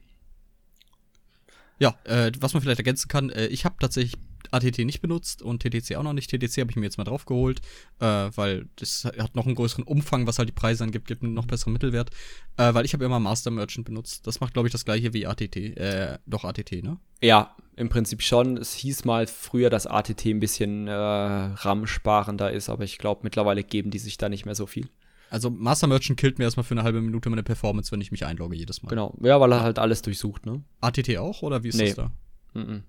[1.78, 4.14] Ja, äh, was man vielleicht ergänzen kann, äh, ich habe tatsächlich
[4.50, 6.30] ATT nicht benutzt und TTC auch noch nicht.
[6.30, 7.60] TTC habe ich mir jetzt mal drauf geholt,
[8.00, 11.34] äh, weil das hat noch einen größeren Umfang, was halt die Preise angibt, gibt einen
[11.34, 12.10] noch besseren Mittelwert.
[12.56, 14.26] Äh, weil ich habe immer Master Merchant benutzt.
[14.26, 15.56] Das macht, glaube ich, das gleiche wie ATT.
[15.56, 16.98] Äh, doch ATT, ne?
[17.22, 18.56] Ja, im Prinzip schon.
[18.56, 23.64] Es hieß mal früher, dass ATT ein bisschen äh, RAM-sparender ist, aber ich glaube, mittlerweile
[23.64, 24.88] geben die sich da nicht mehr so viel.
[25.30, 28.24] Also Master Merchant killt mir erstmal für eine halbe Minute meine Performance, wenn ich mich
[28.24, 28.90] einlogge jedes Mal.
[28.90, 30.62] Genau, ja, weil er halt alles durchsucht, ne?
[30.80, 31.86] ATT auch oder wie ist nee.
[31.86, 32.12] das da?
[32.54, 32.82] Mm -mm.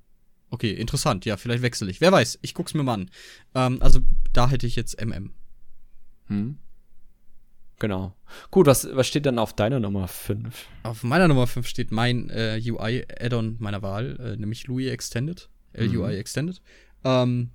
[0.50, 1.26] Okay, interessant.
[1.26, 2.00] Ja, vielleicht wechsle ich.
[2.00, 3.12] Wer weiß, ich guck's mir mal an.
[3.54, 4.00] Ähm, also,
[4.34, 5.34] da hätte ich jetzt MM.
[6.28, 6.58] Hm.
[7.80, 8.16] Genau.
[8.50, 10.68] Gut, was, was steht dann auf deiner Nummer 5?
[10.84, 15.50] Auf meiner Nummer 5 steht mein äh, UI-Add-on meiner Wahl, äh, nämlich LUI Extended.
[15.74, 16.20] LUI mhm.
[16.20, 16.62] Extended.
[17.04, 17.52] Ähm,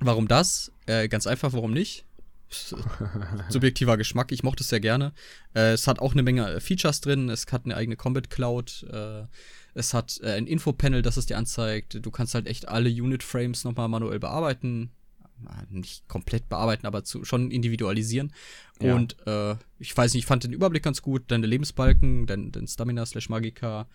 [0.00, 0.72] warum das?
[0.86, 2.06] Äh, ganz einfach, warum nicht?
[3.48, 5.12] Subjektiver Geschmack, ich mochte es sehr gerne.
[5.54, 9.24] Äh, es hat auch eine Menge Features drin, es hat eine eigene Combat Cloud, äh,
[9.74, 11.98] es hat äh, ein Infopanel, das es dir anzeigt.
[12.04, 14.90] Du kannst halt echt alle Unit-Frames nochmal manuell bearbeiten.
[15.70, 18.32] nicht komplett bearbeiten, aber zu, schon individualisieren.
[18.80, 18.94] Ja.
[18.94, 21.24] Und äh, ich weiß nicht, ich fand den Überblick ganz gut.
[21.28, 23.86] Deine Lebensbalken, dein, dein Stamina slash Magica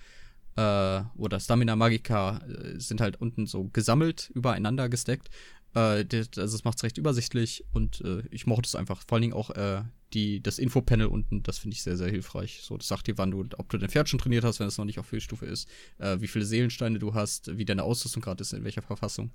[0.56, 5.30] äh, oder Stamina Magica äh, sind halt unten so gesammelt, übereinander gesteckt.
[5.74, 9.02] Äh, das, also es macht es recht übersichtlich und äh, ich mochte es einfach.
[9.08, 12.60] Vor allen Dingen auch äh, die, das Infopanel unten, das finde ich sehr, sehr hilfreich.
[12.62, 14.78] So, das sagt dir, wann du, ob du dein Pferd schon trainiert hast, wenn es
[14.78, 15.68] noch nicht auf Höchststufe ist,
[15.98, 19.32] äh, wie viele Seelensteine du hast, wie deine Ausrüstung gerade ist, in welcher Verfassung.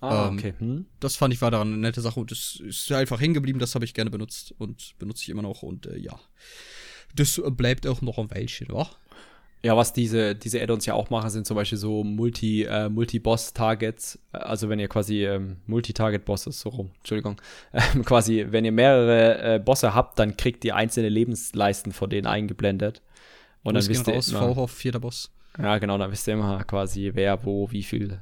[0.00, 0.54] Ah, ähm, okay.
[0.58, 0.86] Hm.
[1.00, 3.74] Das fand ich war daran eine nette Sache und das ist einfach hängen geblieben, das
[3.74, 6.18] habe ich gerne benutzt und benutze ich immer noch und äh, ja.
[7.14, 8.90] Das bleibt auch noch ein Weilchen, wa?
[9.66, 14.16] Ja, was diese, diese Add-ons ja auch machen, sind zum Beispiel so Multi, äh, Multi-Boss-Targets.
[14.30, 17.40] Also wenn ihr quasi ähm, Multi-Target-Bosses, so rum, Entschuldigung,
[17.72, 22.28] ähm, quasi, wenn ihr mehrere äh, Bosse habt, dann kriegt ihr einzelne Lebensleisten von denen
[22.28, 23.02] eingeblendet.
[23.64, 25.32] Und dann wisst ihr raus, immer, V auf vierter Boss.
[25.58, 28.20] Ja, genau, dann wisst ihr immer quasi, wer wo, wie viel,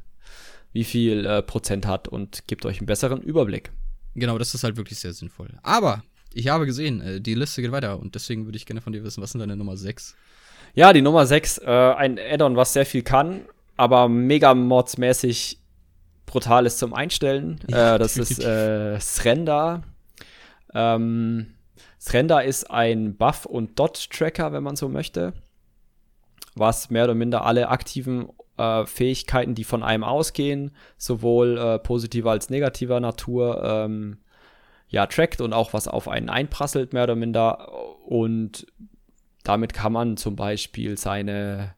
[0.73, 3.71] wie viel äh, Prozent hat und gibt euch einen besseren Überblick.
[4.15, 5.51] Genau, das ist halt wirklich sehr sinnvoll.
[5.63, 8.95] Aber ich habe gesehen, äh, die Liste geht weiter und deswegen würde ich gerne von
[8.95, 10.17] dir wissen, was sind deine Nummer 6?
[10.75, 13.43] Ja, die Nummer 6, äh, ein Add-on, was sehr viel kann,
[13.77, 15.61] aber mega modsmäßig
[16.27, 17.61] brutal ist zum Einstellen.
[17.69, 19.85] Ja, äh, das ist äh, Srenda.
[20.75, 21.55] Ähm,
[22.01, 25.33] Srenda ist ein Buff- und Dot-Tracker, wenn man so möchte,
[26.57, 32.33] was mehr oder minder alle aktiven äh, Fähigkeiten, die von einem ausgehen, sowohl äh, positiver
[32.33, 34.19] als negativer Natur, ähm,
[34.89, 37.73] ja, trackt und auch was auf einen einprasselt, mehr oder minder.
[38.07, 38.67] Und
[39.45, 41.75] damit kann man zum Beispiel seine,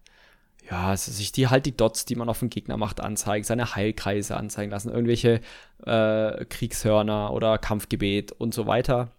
[0.70, 4.36] ja, sich die halt die Dots, die man auf den Gegner macht, anzeigen, seine Heilkreise
[4.36, 5.40] anzeigen lassen, irgendwelche
[5.84, 9.10] äh, Kriegshörner oder Kampfgebet und so weiter.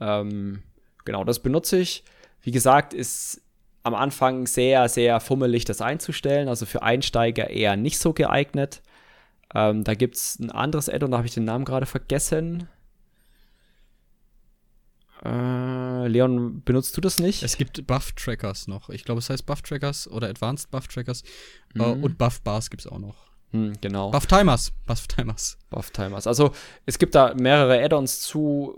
[0.00, 0.62] Ähm,
[1.04, 2.04] genau, das benutze ich.
[2.42, 3.40] Wie gesagt, ist
[3.82, 6.48] am Anfang sehr, sehr fummelig, das einzustellen.
[6.48, 8.82] Also für Einsteiger eher nicht so geeignet.
[9.54, 12.68] Ähm, da gibt es ein anderes Add-on, da habe ich den Namen gerade vergessen.
[15.24, 17.42] Äh, Leon, benutzt du das nicht?
[17.42, 18.90] Es gibt Buff-Trackers noch.
[18.90, 21.22] Ich glaube, es heißt Buff-Trackers oder Advanced Buff-Trackers.
[21.74, 21.80] Äh, mhm.
[21.80, 23.16] Äh, und Buff-Bars gibt es auch noch.
[23.52, 24.10] Hm, genau.
[24.10, 24.72] Buff-Timers.
[24.86, 25.58] Buff-Timers.
[25.70, 26.26] Buff-Timers.
[26.26, 26.52] Also,
[26.84, 28.74] es gibt da mehrere Add-ons zu.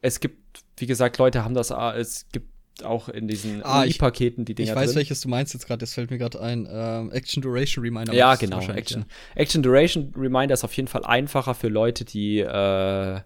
[0.00, 1.72] Es gibt, wie gesagt, Leute haben das.
[1.72, 2.48] Ah, es gibt
[2.82, 4.96] auch in diesen ah, paketen die Dinger Ich weiß, drin.
[4.96, 6.68] welches du meinst jetzt gerade, das fällt mir gerade ein.
[6.70, 8.12] Ähm, Action Duration Reminder.
[8.12, 8.60] Ja, genau.
[8.60, 9.40] Action, ja.
[9.40, 13.20] Action Duration Reminder ist auf jeden Fall einfacher für Leute, die äh,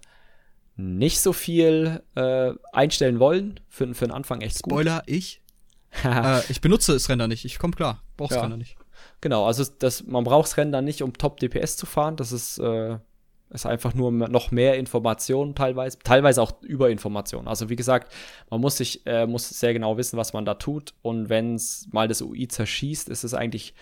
[0.79, 3.61] nicht so viel äh, einstellen wollen.
[3.69, 5.11] Für, für den Anfang echt Spoiler, gut.
[5.15, 5.43] ich.
[6.05, 7.45] äh, ich benutze das Render nicht.
[7.45, 8.03] Ich komme klar.
[8.17, 8.43] Brauch's ja.
[8.43, 8.77] Render nicht.
[9.21, 12.17] Genau, also das, man braucht das Render nicht, um Top DPS zu fahren.
[12.17, 12.99] Das ist, äh,
[13.51, 17.49] ist einfach nur noch mehr Informationen teilweise, teilweise auch Überinformationen.
[17.49, 18.13] Also wie gesagt,
[18.49, 20.95] man muss sich äh, muss sehr genau wissen, was man da tut.
[21.03, 23.75] Und wenn es mal das UI zerschießt, ist es eigentlich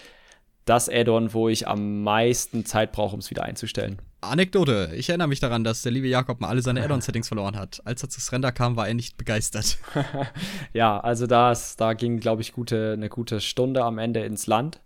[0.66, 4.02] das Add-on, wo ich am meisten Zeit brauche, um es wieder einzustellen.
[4.20, 4.90] Anekdote.
[4.94, 7.80] Ich erinnere mich daran, dass der liebe Jakob mal alle seine Add-on-Settings verloren hat.
[7.84, 9.78] Als er zu Render kam, war er nicht begeistert.
[10.72, 14.80] ja, also das, da ging, glaube ich, gute, eine gute Stunde am Ende ins Land.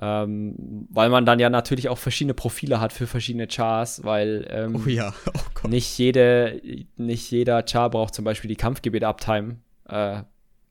[0.00, 4.82] Ähm, weil man dann ja natürlich auch verschiedene Profile hat für verschiedene Chars, weil ähm,
[4.82, 5.12] oh ja.
[5.62, 6.62] oh nicht jede,
[6.96, 9.56] nicht jeder Char braucht zum Beispiel die Kampfgebet-Uptime
[9.88, 10.22] äh,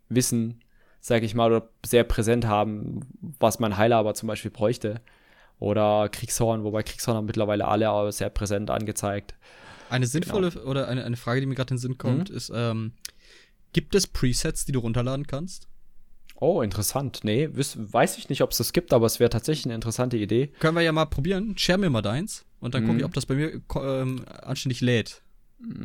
[0.10, 0.61] wissen,
[1.02, 3.02] sag ich mal, oder sehr präsent haben,
[3.40, 5.02] was mein Heiler aber zum Beispiel bräuchte.
[5.60, 9.36] Oder Kriegshorn, wobei Kriegshorn haben mittlerweile alle aber sehr präsent angezeigt.
[9.90, 10.66] Eine sinnvolle genau.
[10.66, 12.36] oder eine, eine Frage, die mir gerade in den Sinn kommt, mhm.
[12.36, 12.94] ist, ähm,
[13.74, 15.68] gibt es Presets, die du runterladen kannst?
[16.36, 17.20] Oh, interessant.
[17.24, 20.48] Nee, weiß ich nicht, ob es das gibt, aber es wäre tatsächlich eine interessante Idee.
[20.60, 21.56] Können wir ja mal probieren.
[21.58, 22.88] Share mir mal deins und dann mhm.
[22.88, 25.22] gucke ich, ob das bei mir ähm, anständig lädt.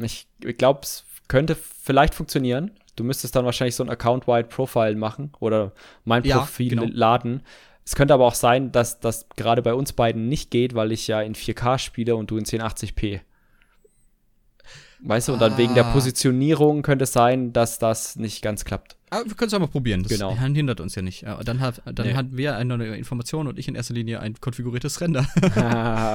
[0.00, 2.70] Ich glaube, es könnte vielleicht funktionieren.
[2.96, 5.72] Du müsstest dann wahrscheinlich so ein Account-Wide Profile machen oder
[6.04, 6.92] mein Profil ja, genau.
[6.92, 7.42] laden.
[7.84, 11.06] Es könnte aber auch sein, dass das gerade bei uns beiden nicht geht, weil ich
[11.06, 13.20] ja in 4K spiele und du in 1080p.
[15.00, 15.58] Weißt du, und dann ah.
[15.58, 15.92] wegen der ah.
[15.92, 18.96] Positionierung könnte es sein, dass das nicht ganz klappt.
[19.10, 20.02] Aber wir können es mal probieren.
[20.02, 20.36] Das genau.
[20.36, 21.22] hindert uns ja nicht.
[21.22, 22.14] Dann, hat, dann nee.
[22.14, 25.26] hatten wir eine neue Information und ich in erster Linie ein konfiguriertes Render.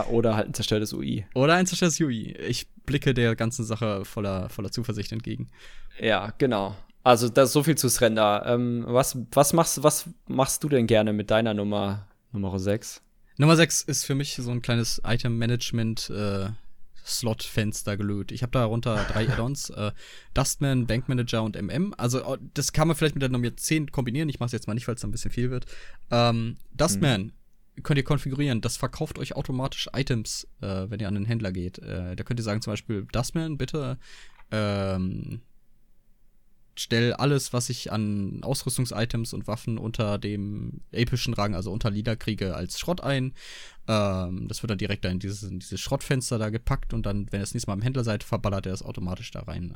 [0.12, 1.26] Oder halt ein zerstörtes UI.
[1.34, 2.36] Oder ein zerstörtes UI.
[2.48, 5.48] Ich blicke der ganzen Sache voller, voller Zuversicht entgegen.
[6.00, 6.76] Ja, genau.
[7.04, 8.44] Also das so viel zu Render.
[8.46, 13.02] Ähm, was, was, machst, was machst du denn gerne mit deiner Nummer, Nummer 6?
[13.38, 16.50] Nummer 6 ist für mich so ein kleines Item-Management- äh,
[17.06, 18.32] Slot-Fenster gelöt.
[18.32, 19.92] Ich habe darunter drei Add-ons: äh,
[20.34, 21.94] Dustman, Bank Manager und MM.
[21.98, 24.30] Also, oh, das kann man vielleicht mit der Nummer 10 kombinieren.
[24.30, 25.66] Ich mache es jetzt mal nicht, weil es dann ein bisschen viel wird.
[26.10, 27.34] Ähm, Dustman
[27.76, 27.84] hm.
[27.84, 28.62] könnt ihr konfigurieren.
[28.62, 31.80] Das verkauft euch automatisch Items, äh, wenn ihr an den Händler geht.
[31.80, 33.98] Äh, da könnt ihr sagen, zum Beispiel, Dustman, bitte
[34.52, 35.42] ähm,
[36.76, 42.16] stelle alles, was ich an Ausrüstungsitems und Waffen unter dem epischen Rang, also unter Lieder
[42.16, 43.34] kriege, als Schrott ein.
[43.88, 47.28] Ähm, das wird dann direkt da in dieses, in dieses Schrottfenster da gepackt und dann,
[47.32, 49.76] wenn ihr das nächste Mal im Händler seid, verballert er das automatisch da rein.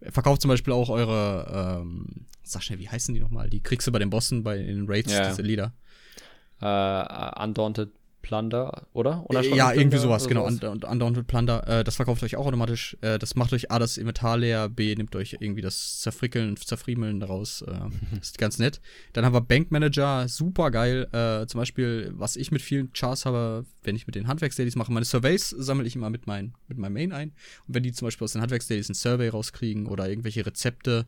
[0.00, 3.50] Äh, verkauft zum Beispiel auch eure, ähm, sag schnell, wie heißen die nochmal?
[3.50, 5.28] Die kriegst du bei den Bossen, bei den Raids, ja.
[5.28, 5.72] diese Lieder.
[6.60, 7.90] Äh, Undaunted
[8.26, 9.24] Plunder, oder?
[9.30, 10.50] ja, irgendwie sowas, genau.
[10.50, 10.72] Sowas.
[10.72, 11.66] Und Undaunted Plunder.
[11.68, 12.96] Äh, das verkauft euch auch automatisch.
[13.00, 17.20] Äh, das macht euch A, das Inventar leer, B, nimmt euch irgendwie das Zerfrickeln, Zerfriemeln
[17.20, 17.62] daraus.
[17.62, 17.72] Äh,
[18.20, 18.80] ist ganz nett.
[19.12, 21.06] Dann haben wir Bank Manager, super geil.
[21.12, 24.92] Äh, zum Beispiel, was ich mit vielen Chars habe, wenn ich mit den Handwerksdailies mache,
[24.92, 27.28] meine Surveys sammle ich immer mit, mein, mit meinem Main ein.
[27.68, 31.06] Und wenn die zum Beispiel aus den Handwerksdailies ein Survey rauskriegen oder irgendwelche Rezepte,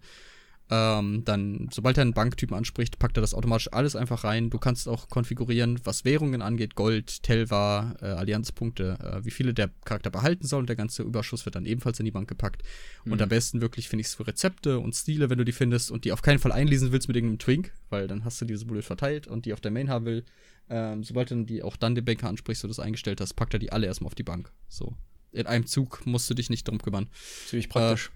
[0.70, 4.50] ähm, dann, sobald er einen Banktypen anspricht, packt er das automatisch alles einfach rein.
[4.50, 9.70] Du kannst auch konfigurieren, was Währungen angeht, Gold, Telva, äh, Allianzpunkte, äh, wie viele der
[9.86, 10.60] Charakter behalten soll.
[10.60, 12.62] Und der ganze Überschuss wird dann ebenfalls in die Bank gepackt.
[13.04, 13.12] Mhm.
[13.12, 15.90] Und am besten wirklich finde ich es für Rezepte und Stile, wenn du die findest
[15.90, 18.66] und die auf keinen Fall einlesen willst mit irgendeinem Twink, weil dann hast du diese
[18.66, 20.24] Bullet verteilt und die auf der Main haben will.
[20.68, 23.54] Ähm, sobald du dann die auch dann den Banker ansprichst und das eingestellt hast, packt
[23.54, 24.52] er die alle erstmal auf die Bank.
[24.68, 24.94] So.
[25.32, 27.08] In einem Zug musst du dich nicht drum kümmern.
[27.46, 28.08] Ziemlich praktisch.
[28.08, 28.12] Äh,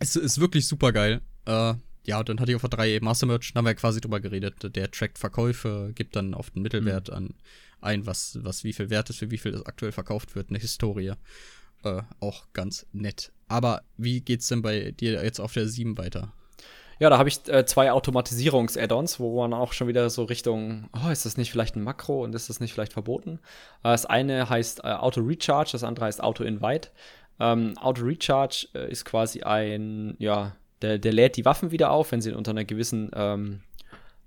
[0.00, 1.20] es ist wirklich super geil.
[1.46, 1.74] Äh,
[2.04, 4.74] ja, dann hatte ich auch vor drei Master Merch, da haben wir quasi drüber geredet.
[4.76, 7.14] Der trackt Verkäufe, gibt dann auf den Mittelwert mhm.
[7.14, 7.34] an
[7.80, 10.58] ein, was, was wie viel wert ist, für wie viel das aktuell verkauft wird, eine
[10.58, 11.12] Historie.
[11.84, 13.32] Äh, auch ganz nett.
[13.48, 16.32] Aber wie geht's denn bei dir jetzt auf der 7 weiter?
[16.98, 21.10] Ja, da habe ich äh, zwei Automatisierungs-Add-ons, wo man auch schon wieder so Richtung, oh,
[21.10, 23.38] ist das nicht vielleicht ein Makro und ist das nicht vielleicht verboten?
[23.82, 26.88] Äh, das eine heißt äh, Auto Recharge, das andere heißt Auto Invite.
[27.38, 32.12] Ähm, Auto Recharge äh, ist quasi ein, ja, der, der lädt die Waffen wieder auf,
[32.12, 33.60] wenn sie unter einer gewissen, ähm,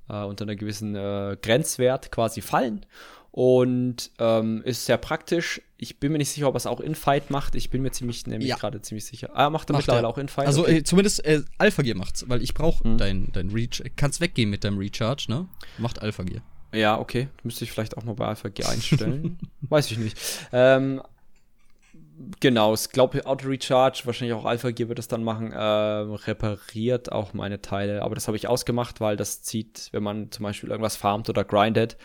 [0.10, 2.86] äh, unter einer gewissen äh, Grenzwert quasi fallen.
[3.32, 5.62] Und ähm, ist sehr praktisch.
[5.78, 7.54] Ich bin mir nicht sicher, ob er es auch in Fight macht.
[7.54, 8.56] Ich bin mir ziemlich, nämlich ja.
[8.56, 9.30] gerade ziemlich sicher.
[9.34, 10.10] Ah, macht er macht mittlerweile er.
[10.10, 10.48] auch in Fight.
[10.48, 10.78] Also okay.
[10.78, 12.98] äh, zumindest äh, Alpha Gear macht's, weil ich brauche hm.
[12.98, 13.84] dein, dein Reach.
[13.96, 15.48] Kannst weggehen mit deinem Recharge, ne?
[15.78, 16.42] Macht Alpha Gear.
[16.74, 17.30] Ja, okay.
[17.44, 19.38] Müsste ich vielleicht auch mal bei Alpha Gear einstellen.
[19.62, 20.18] Weiß ich nicht.
[20.52, 21.02] Ähm,
[22.40, 27.12] Genau, ich glaube, Auto Recharge, wahrscheinlich auch Alpha Gear wird es dann machen, äh, repariert
[27.12, 28.02] auch meine Teile.
[28.02, 31.46] Aber das habe ich ausgemacht, weil das zieht, wenn man zum Beispiel irgendwas farmt oder
[31.46, 31.96] grindet,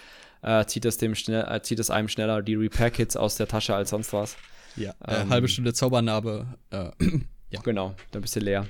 [0.43, 3.75] äh, zieht es dem schnell, äh, zieht es einem schneller die Repair-Kits aus der Tasche
[3.75, 4.37] als sonst was.
[4.77, 6.47] Ja, äh, ähm, halbe Stunde Zaubernarbe.
[6.71, 6.91] Äh,
[7.51, 7.61] ja.
[7.63, 8.67] Genau, dann bist du leer.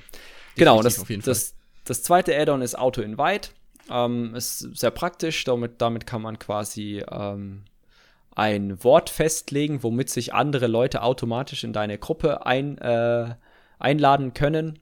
[0.55, 3.49] Genau, das, das, das zweite Add-on ist Auto Invite.
[3.89, 7.65] Ähm, ist sehr praktisch, damit, damit kann man quasi ähm,
[8.35, 13.35] ein Wort festlegen, womit sich andere Leute automatisch in deine Gruppe ein, äh,
[13.79, 14.79] einladen können.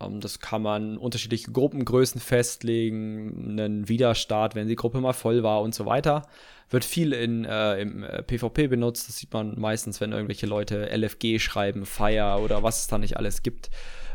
[0.00, 5.60] Ähm, das kann man unterschiedliche Gruppengrößen festlegen, einen Widerstart, wenn die Gruppe mal voll war
[5.60, 6.22] und so weiter.
[6.70, 9.08] Wird viel in, äh, im äh, PvP benutzt.
[9.08, 13.16] Das sieht man meistens, wenn irgendwelche Leute LFG schreiben, Fire oder was es da nicht
[13.16, 13.70] alles gibt.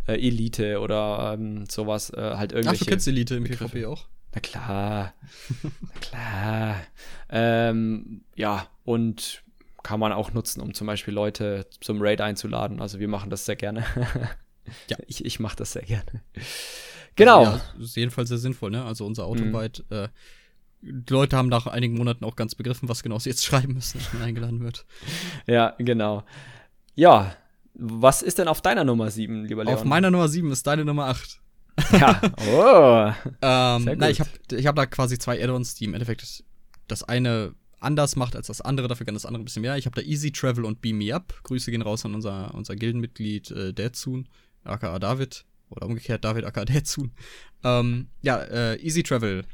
[0.07, 2.11] Äh, Elite oder ähm, sowas.
[2.11, 2.83] Äh, halt irgendwelche.
[2.83, 4.05] Ach, du kennst Elite im PvP auch?
[4.35, 5.13] Na klar.
[5.63, 6.75] Na klar.
[7.29, 9.43] Ähm, ja, und
[9.81, 12.81] kann man auch nutzen, um zum Beispiel Leute zum Raid einzuladen.
[12.81, 13.85] Also wir machen das sehr gerne.
[14.89, 14.97] ja.
[15.07, 16.21] Ich, ich mache das sehr gerne.
[17.15, 17.43] Genau.
[17.43, 18.83] Ja, ist jedenfalls sehr sinnvoll, ne?
[18.83, 19.95] Also unser Autobite, mhm.
[19.95, 20.07] äh,
[20.81, 24.01] die Leute haben nach einigen Monaten auch ganz begriffen, was genau sie jetzt schreiben müssen,
[24.11, 24.85] wenn eingeladen wird.
[25.47, 26.23] Ja, genau.
[26.95, 27.35] Ja,
[27.73, 29.75] was ist denn auf deiner Nummer 7, lieber Leon?
[29.75, 31.41] Auf meiner Nummer 7 ist deine Nummer 8.
[31.91, 33.31] Ja, oh.
[33.41, 36.43] ähm, na, ich habe ich hab da quasi zwei Add-ons, die im Endeffekt
[36.87, 39.77] das eine anders macht als das andere, dafür kann das andere ein bisschen mehr.
[39.77, 41.33] Ich habe da Easy Travel und Beam Me Up.
[41.43, 44.27] Grüße gehen raus an unser, unser Gildenmitglied äh, Deadsoon,
[44.63, 45.45] aka David.
[45.69, 47.11] Oder umgekehrt David, aka Deadsoon.
[47.63, 49.45] Ähm, ja, äh, Easy Travel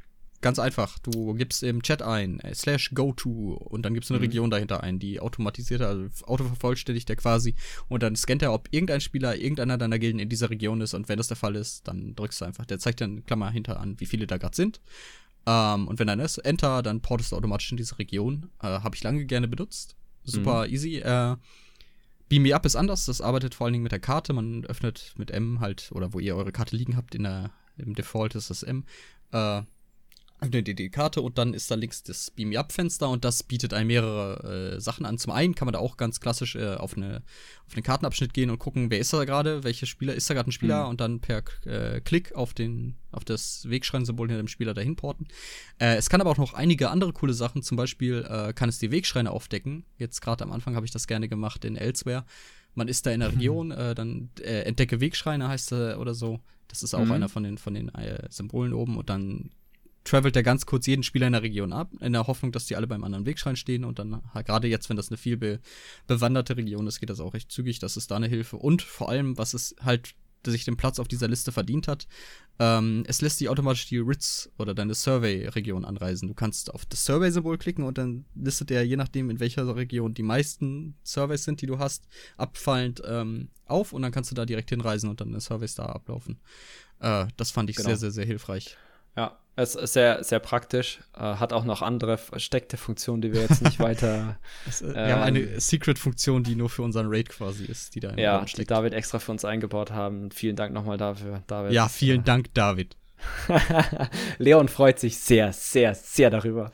[0.41, 0.97] Ganz einfach.
[0.99, 4.29] Du gibst im Chat ein, äh, slash go to und dann gibst du eine mhm.
[4.29, 7.55] Region dahinter ein, die automatisiert, also autovervollständigt der quasi
[7.87, 11.09] und dann scannt er, ob irgendein Spieler, irgendeiner deiner Gilden in dieser Region ist und
[11.09, 13.99] wenn das der Fall ist, dann drückst du einfach, der zeigt dann Klammer hinter an,
[13.99, 14.81] wie viele da gerade sind.
[15.45, 18.49] Ähm, und wenn dann ist, Enter, dann portest du automatisch in diese Region.
[18.61, 19.95] Äh, Habe ich lange gerne benutzt.
[20.23, 20.73] Super mhm.
[20.73, 20.97] easy.
[20.97, 21.35] Äh,
[22.29, 24.33] Beam Me Up ist anders, das arbeitet vor allen Dingen mit der Karte.
[24.33, 27.93] Man öffnet mit M halt, oder wo ihr eure Karte liegen habt, in der, im
[27.93, 28.85] Default ist das M.
[29.31, 29.63] Äh,
[30.41, 33.43] öffnet ihr die Karte und dann ist da links das Beam Up Fenster und das
[33.43, 35.17] bietet einem mehrere äh, Sachen an.
[35.19, 37.21] Zum einen kann man da auch ganz klassisch äh, auf, eine,
[37.67, 40.49] auf einen Kartenabschnitt gehen und gucken, wer ist da gerade, welcher Spieler ist da gerade
[40.49, 40.89] ein Spieler mhm.
[40.89, 45.27] und dann per äh, Klick auf den auf das Wegschrein-Symbol hinter dem Spieler dahin porten.
[45.79, 48.79] Äh, es kann aber auch noch einige andere coole Sachen, zum Beispiel äh, kann es
[48.79, 49.85] die Wegschreine aufdecken.
[49.97, 52.25] Jetzt gerade am Anfang habe ich das gerne gemacht in Elsewhere.
[52.73, 53.35] Man ist da in der mhm.
[53.35, 56.39] Region, äh, dann entdecke Wegschreine heißt äh, oder so.
[56.69, 57.11] Das ist auch mhm.
[57.11, 57.91] einer von den von den
[58.29, 59.51] Symbolen oben und dann
[60.03, 62.75] travelt er ganz kurz jeden Spieler in der Region ab, in der Hoffnung, dass die
[62.75, 65.59] alle beim anderen Wegschrein stehen und dann, gerade jetzt, wenn das eine viel be
[66.07, 68.57] bewanderte Region ist, geht das auch recht zügig, das ist da eine Hilfe.
[68.57, 70.15] Und vor allem, was es halt
[70.49, 72.07] sich den Platz auf dieser Liste verdient hat.
[72.57, 76.27] Ähm, es lässt dich automatisch die RITS oder deine Survey-Region anreisen.
[76.27, 80.13] Du kannst auf das Survey-Symbol klicken und dann listet er, je nachdem, in welcher Region
[80.13, 84.45] die meisten Surveys sind, die du hast, abfallend ähm, auf und dann kannst du da
[84.45, 86.39] direkt hinreisen und dann eine Surveys da ablaufen.
[86.99, 87.89] Äh, das fand ich genau.
[87.89, 88.77] sehr, sehr, sehr hilfreich.
[89.15, 90.99] Ja, es ist sehr, sehr praktisch.
[91.15, 94.37] Äh, hat auch noch andere versteckte Funktionen, die wir jetzt nicht weiter.
[94.67, 97.99] es, äh, wir ähm, haben eine Secret-Funktion, die nur für unseren Raid quasi ist, die
[97.99, 100.31] da Ja, die David extra für uns eingebaut haben.
[100.31, 101.73] Vielen Dank nochmal dafür, David.
[101.73, 102.95] Ja, vielen Dank, David.
[104.39, 106.71] Leon freut sich sehr, sehr, sehr darüber.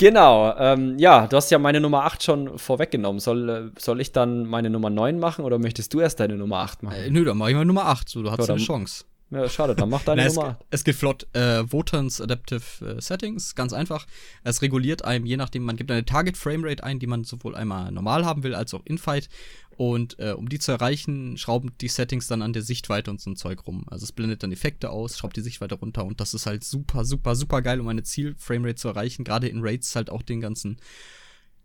[0.00, 3.20] Genau, ähm, ja, du hast ja meine Nummer 8 schon vorweggenommen.
[3.20, 6.60] Soll, äh, soll ich dann meine Nummer 9 machen oder möchtest du erst deine Nummer
[6.60, 6.96] 8 machen?
[6.96, 9.04] Äh, nö, dann mach ich mal Nummer 8, so, du hast so, eine Chance.
[9.30, 10.58] Ja, schade, dann mach deine Nummer.
[10.70, 11.26] Es, es geht flott.
[11.34, 14.06] Äh, Votans Adaptive äh, Settings, ganz einfach.
[14.42, 17.92] Es reguliert einem, je nachdem, man gibt eine Target Framerate ein, die man sowohl einmal
[17.92, 19.28] normal haben will, als auch in-Fight.
[19.76, 23.30] Und äh, um die zu erreichen, schrauben die Settings dann an der Sichtweite und so
[23.30, 23.86] ein Zeug rum.
[23.88, 27.04] Also es blendet dann Effekte aus, schraubt die Sichtweite runter und das ist halt super,
[27.04, 29.24] super, super geil, um eine Ziel-Framerate zu erreichen.
[29.24, 30.76] Gerade in Raids halt auch den ganzen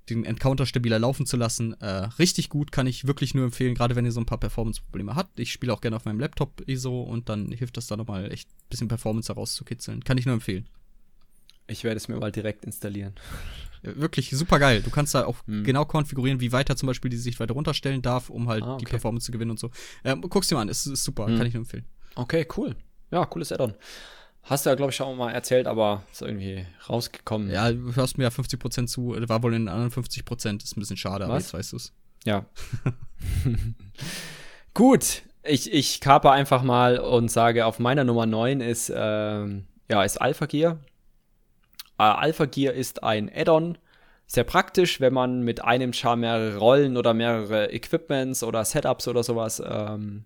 [0.10, 1.80] den Encounter stabiler laufen zu lassen.
[1.82, 5.16] Äh, richtig gut, kann ich wirklich nur empfehlen, gerade wenn ihr so ein paar Performance-Probleme
[5.16, 5.40] habt.
[5.40, 8.50] Ich spiele auch gerne auf meinem Laptop ISO und dann hilft das da nochmal echt
[8.50, 10.04] ein bisschen Performance herauszukitzeln.
[10.04, 10.68] Kann ich nur empfehlen.
[11.68, 13.14] Ich werde es mir mal direkt installieren.
[13.82, 14.82] Wirklich super geil.
[14.82, 15.64] Du kannst da auch hm.
[15.64, 18.86] genau konfigurieren, wie weit er zum Beispiel die Sichtweite runterstellen darf, um halt ah, okay.
[18.86, 19.72] die Performance zu gewinnen und so.
[20.04, 21.38] Ähm, guck's dir mal an, ist, ist super, hm.
[21.38, 21.86] kann ich nur empfehlen.
[22.16, 22.76] Okay, cool.
[23.12, 23.74] Ja, cooles Add-on.
[24.48, 27.50] Hast du ja, glaube ich, schon mal erzählt, aber ist irgendwie rausgekommen.
[27.50, 30.80] Ja, du hörst mir ja 50% zu, war wohl in den anderen 50%, ist ein
[30.80, 31.94] bisschen schade, aber jetzt weißt du es.
[32.26, 32.46] Ja.
[34.76, 40.04] Gut, ich, ich kape einfach mal und sage, auf meiner Nummer 9 ist, ähm, ja,
[40.04, 40.78] ist Alpha Gear.
[41.98, 43.80] Äh, Alpha Gear ist ein Add-on,
[44.28, 49.24] sehr praktisch, wenn man mit einem Char mehrere Rollen oder mehrere Equipments oder Setups oder
[49.24, 50.26] sowas ähm,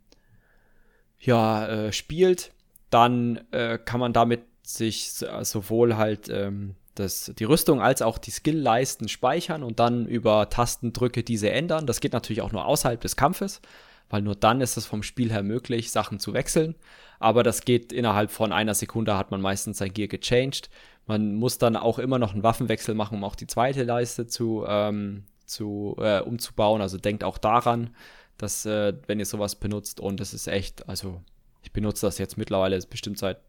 [1.21, 2.51] ja, äh, spielt
[2.89, 5.11] dann äh, kann man damit sich
[5.41, 11.23] sowohl halt ähm, das, die Rüstung als auch die Skill-Leisten speichern und dann über Tastendrücke
[11.23, 11.87] diese ändern.
[11.87, 13.61] Das geht natürlich auch nur außerhalb des Kampfes,
[14.09, 16.75] weil nur dann ist es vom Spiel her möglich, Sachen zu wechseln.
[17.19, 20.69] Aber das geht innerhalb von einer Sekunde, hat man meistens sein Gear gechanged.
[21.05, 24.65] Man muss dann auch immer noch einen Waffenwechsel machen, um auch die zweite Leiste zu,
[24.67, 26.81] ähm, zu äh, umzubauen.
[26.81, 27.95] Also denkt auch daran,
[28.37, 31.21] dass äh, wenn ihr sowas benutzt und es ist echt, also
[31.61, 33.39] ich benutze das jetzt mittlerweile bestimmt seit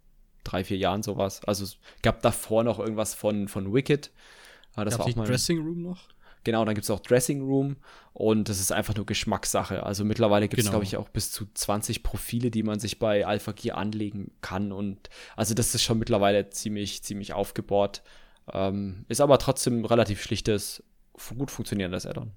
[0.44, 1.44] drei, vier Jahren sowas.
[1.44, 4.10] Also es gab davor noch irgendwas von, von Wicked.
[4.74, 6.08] Aber das gab war auch mal Dressing Room noch?
[6.42, 7.76] Genau, dann gibt es auch Dressing Room
[8.14, 9.82] und das ist einfach nur Geschmackssache.
[9.82, 10.78] Also mittlerweile gibt es, genau.
[10.78, 14.72] glaube ich, auch bis zu 20 Profile, die man sich bei Alpha Gear anlegen kann.
[14.72, 18.02] Und also das ist schon mittlerweile ziemlich, ziemlich aufgebohrt.
[18.52, 20.82] Ähm, ist aber trotzdem relativ schlichtes,
[21.36, 22.32] gut funktionierendes Addon.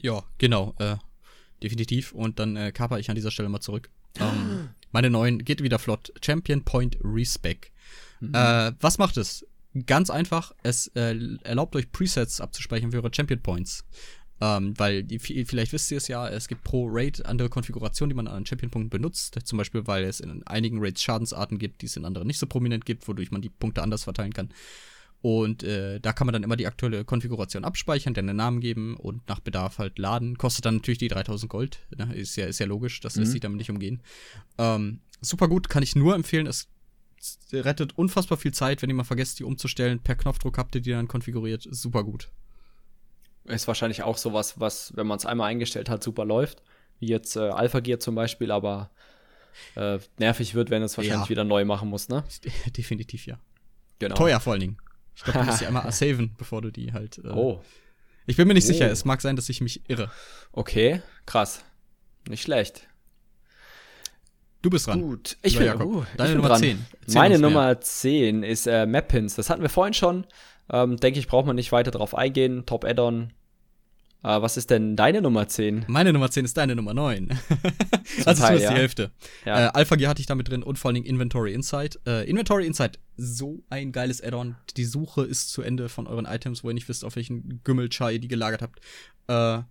[0.00, 0.74] Ja, genau.
[0.78, 0.96] Äh,
[1.60, 2.12] definitiv.
[2.12, 3.90] Und dann äh, kaper ich an dieser Stelle mal zurück.
[4.20, 6.12] Ähm, meine neuen geht wieder flott.
[6.24, 7.72] Champion Point Respec.
[8.20, 8.34] Mhm.
[8.34, 9.46] Äh, was macht es?
[9.86, 13.84] Ganz einfach, es äh, erlaubt euch Presets abzuspeichern für eure Champion Points.
[14.40, 18.28] Ähm, weil vielleicht wisst ihr es ja, es gibt pro Raid andere Konfigurationen, die man
[18.28, 19.36] an Champion-Punkten benutzt.
[19.44, 22.46] Zum Beispiel, weil es in einigen Raids Schadensarten gibt, die es in anderen nicht so
[22.46, 24.50] prominent gibt, wodurch man die Punkte anders verteilen kann.
[25.20, 29.28] Und äh, da kann man dann immer die aktuelle Konfiguration abspeichern, den Namen geben und
[29.28, 30.38] nach Bedarf halt laden.
[30.38, 31.80] Kostet dann natürlich die 3000 Gold.
[31.96, 32.14] Ne?
[32.14, 33.32] Ist, ja, ist ja logisch, das lässt mhm.
[33.32, 34.00] sich damit nicht umgehen.
[34.58, 36.46] Ähm, super gut, kann ich nur empfehlen.
[36.46, 36.68] Es
[37.52, 39.98] rettet unfassbar viel Zeit, wenn ihr mal vergesst, die umzustellen.
[39.98, 41.66] Per Knopfdruck habt ihr die dann konfiguriert.
[41.68, 42.30] Super gut.
[43.44, 46.62] Ist wahrscheinlich auch sowas, was, wenn man es einmal eingestellt hat, super läuft.
[47.00, 48.90] Wie jetzt äh, Alpha Gear zum Beispiel, aber
[49.74, 51.30] äh, nervig wird, wenn es wahrscheinlich ja.
[51.30, 52.22] wieder neu machen muss, ne?
[52.76, 53.38] Definitiv ja.
[53.98, 54.14] Genau.
[54.14, 54.78] Teuer vor allen Dingen.
[55.18, 57.18] Ich glaube, du musst die einmal saven, bevor du die halt.
[57.18, 57.60] Äh oh.
[58.26, 58.68] Ich bin mir nicht oh.
[58.68, 58.88] sicher.
[58.88, 60.12] Es mag sein, dass ich mich irre.
[60.52, 61.64] Okay, krass.
[62.28, 62.86] Nicht schlecht.
[64.62, 65.00] Du bist dran.
[65.02, 65.36] Gut.
[65.42, 66.60] Ich bin, uh, Deine ich bin Nummer dran.
[66.60, 66.86] 10.
[67.14, 69.34] Meine Nummer 10 ist äh, Mappins.
[69.34, 70.24] Das hatten wir vorhin schon.
[70.70, 72.64] Ähm, Denke ich, braucht man nicht weiter drauf eingehen.
[72.64, 73.32] Top Add-on.
[74.24, 75.84] Uh, was ist denn deine Nummer 10?
[75.86, 77.28] Meine Nummer 10 ist deine Nummer 9.
[78.26, 78.70] also Teil, ja.
[78.70, 79.12] die Hälfte.
[79.44, 79.66] Ja.
[79.66, 82.00] Äh, Alpha Gear hatte ich damit drin und vor allen Dingen Inventory Insight.
[82.04, 84.56] Äh, Inventory Insight, so ein geiles Add-on.
[84.76, 88.10] Die Suche ist zu Ende von euren Items, wo ihr nicht wisst, auf welchen Gümmelchar
[88.10, 88.80] ihr die gelagert habt.
[89.28, 89.62] Äh,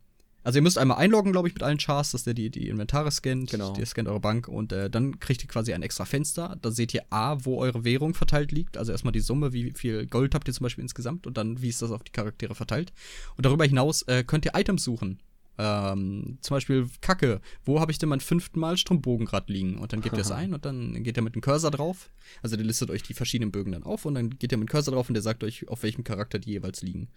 [0.48, 3.12] also ihr müsst einmal einloggen, glaube ich, mit allen Chars, dass der die, die Inventare
[3.12, 3.52] scannt.
[3.52, 3.74] Genau.
[3.74, 6.58] Der scannt eure Bank und äh, dann kriegt ihr quasi ein extra Fenster.
[6.62, 8.78] Da seht ihr A, wo eure Währung verteilt liegt.
[8.78, 11.68] Also erstmal die Summe, wie viel Gold habt ihr zum Beispiel insgesamt und dann, wie
[11.68, 12.93] ist das auf die Charaktere verteilt.
[13.36, 15.20] Und darüber hinaus äh, könnt ihr Items suchen.
[15.58, 19.78] Ähm, zum Beispiel Kacke, wo habe ich denn meinen fünften Mal Strumpfbogen gerade liegen?
[19.78, 22.10] Und dann gebt ihr es ein und dann geht ihr mit dem Cursor drauf.
[22.41, 24.72] Also der listet euch die verschiedenen Bögen dann auf und dann geht ihr mit dem
[24.72, 27.10] Cursor drauf und der sagt euch, auf welchem Charakter die jeweils liegen.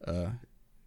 [0.00, 0.28] Äh,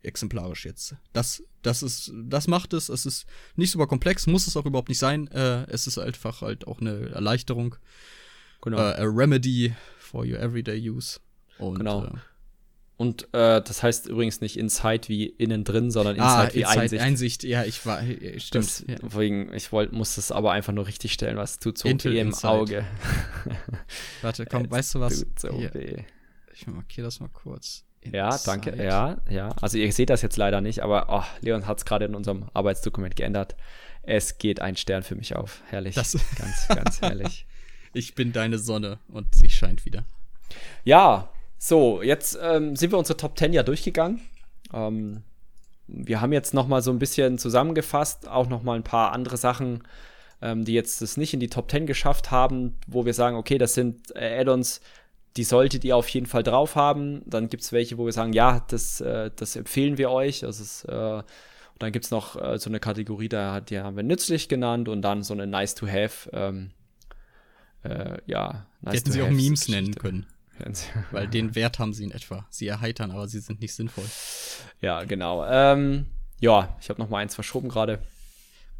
[0.07, 0.95] exemplarisch jetzt.
[1.13, 2.89] Das, das ist, das macht es.
[2.89, 5.27] Es ist nicht super komplex, muss es auch überhaupt nicht sein.
[5.27, 7.75] Äh, es ist einfach halt auch eine Erleichterung.
[8.61, 8.77] Genau.
[8.77, 11.19] Äh, a remedy for your everyday use.
[11.59, 12.05] Und, genau.
[12.05, 12.11] Äh,
[12.97, 16.61] und äh, das heißt übrigens nicht Inside wie innen drin, sondern ah, Inside ah, wie
[16.61, 17.03] Inside, Einsicht.
[17.03, 18.01] Einsicht, ja, ich war,
[18.37, 18.65] stimmt.
[18.65, 18.85] Das.
[18.87, 22.33] Deswegen, ich wollte, muss das aber einfach nur richtig stellen, was tut so weh im
[22.33, 22.85] Auge.
[24.23, 25.19] Warte, komm, weißt du was?
[25.19, 25.69] Tut so.
[26.53, 27.86] Ich markiere das mal kurz.
[28.11, 28.75] Ja, danke.
[28.81, 29.49] Ja, ja.
[29.61, 32.45] Also ihr seht das jetzt leider nicht, aber oh, Leon hat es gerade in unserem
[32.53, 33.55] Arbeitsdokument geändert.
[34.03, 35.61] Es geht ein Stern für mich auf.
[35.69, 35.95] Herrlich.
[35.95, 37.45] Das ganz, ganz herrlich.
[37.93, 40.05] ich bin deine Sonne und sie scheint wieder.
[40.83, 44.21] Ja, so, jetzt ähm, sind wir unsere Top 10 ja durchgegangen.
[44.73, 45.23] Ähm,
[45.87, 49.37] wir haben jetzt noch mal so ein bisschen zusammengefasst, auch noch mal ein paar andere
[49.37, 49.83] Sachen,
[50.41, 53.57] ähm, die jetzt das nicht in die Top 10 geschafft haben, wo wir sagen, okay,
[53.57, 54.81] das sind äh, Add-ons,
[55.37, 57.21] die solltet ihr auf jeden Fall drauf haben.
[57.25, 60.41] Dann gibt es welche, wo wir sagen, ja, das, äh, das empfehlen wir euch.
[60.41, 61.23] Das ist, äh, und
[61.83, 65.03] dann gibt es noch äh, so eine Kategorie, da die haben wir nützlich genannt und
[65.03, 66.29] dann so eine Nice to Have.
[66.33, 66.71] Ähm,
[67.83, 70.25] äh, ja, nice die hätten sie auch Memes nennen können.
[71.11, 72.47] Weil den Wert haben sie in etwa.
[72.49, 74.05] Sie erheitern, aber sie sind nicht sinnvoll.
[74.81, 75.45] Ja, genau.
[75.45, 76.07] Ähm,
[76.39, 77.99] ja, ich habe noch mal eins verschoben gerade.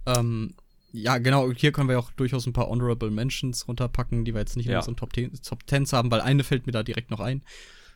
[0.08, 0.56] Ähm,
[0.92, 4.56] ja, genau, hier können wir auch durchaus ein paar Honorable Mentions runterpacken, die wir jetzt
[4.56, 7.20] nicht in unseren Top, Ten, Top Tens haben, weil eine fällt mir da direkt noch
[7.20, 7.44] ein.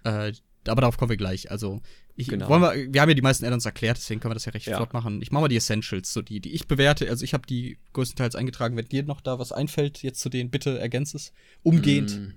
[0.03, 0.33] Äh,
[0.67, 1.49] aber darauf kommen wir gleich.
[1.49, 1.81] Also,
[2.15, 2.49] ich, genau.
[2.49, 4.67] wollen wir, wir haben ja die meisten Addons erklärt, deswegen können wir das ja recht
[4.67, 4.77] ja.
[4.77, 5.21] flott machen.
[5.21, 7.09] Ich mache mal die Essentials, so die, die ich bewerte.
[7.09, 8.75] Also, ich habe die größtenteils eingetragen.
[8.77, 11.33] Wenn dir noch da was einfällt, jetzt zu denen, bitte ergänz es.
[11.63, 12.19] Umgehend.
[12.19, 12.33] Mm.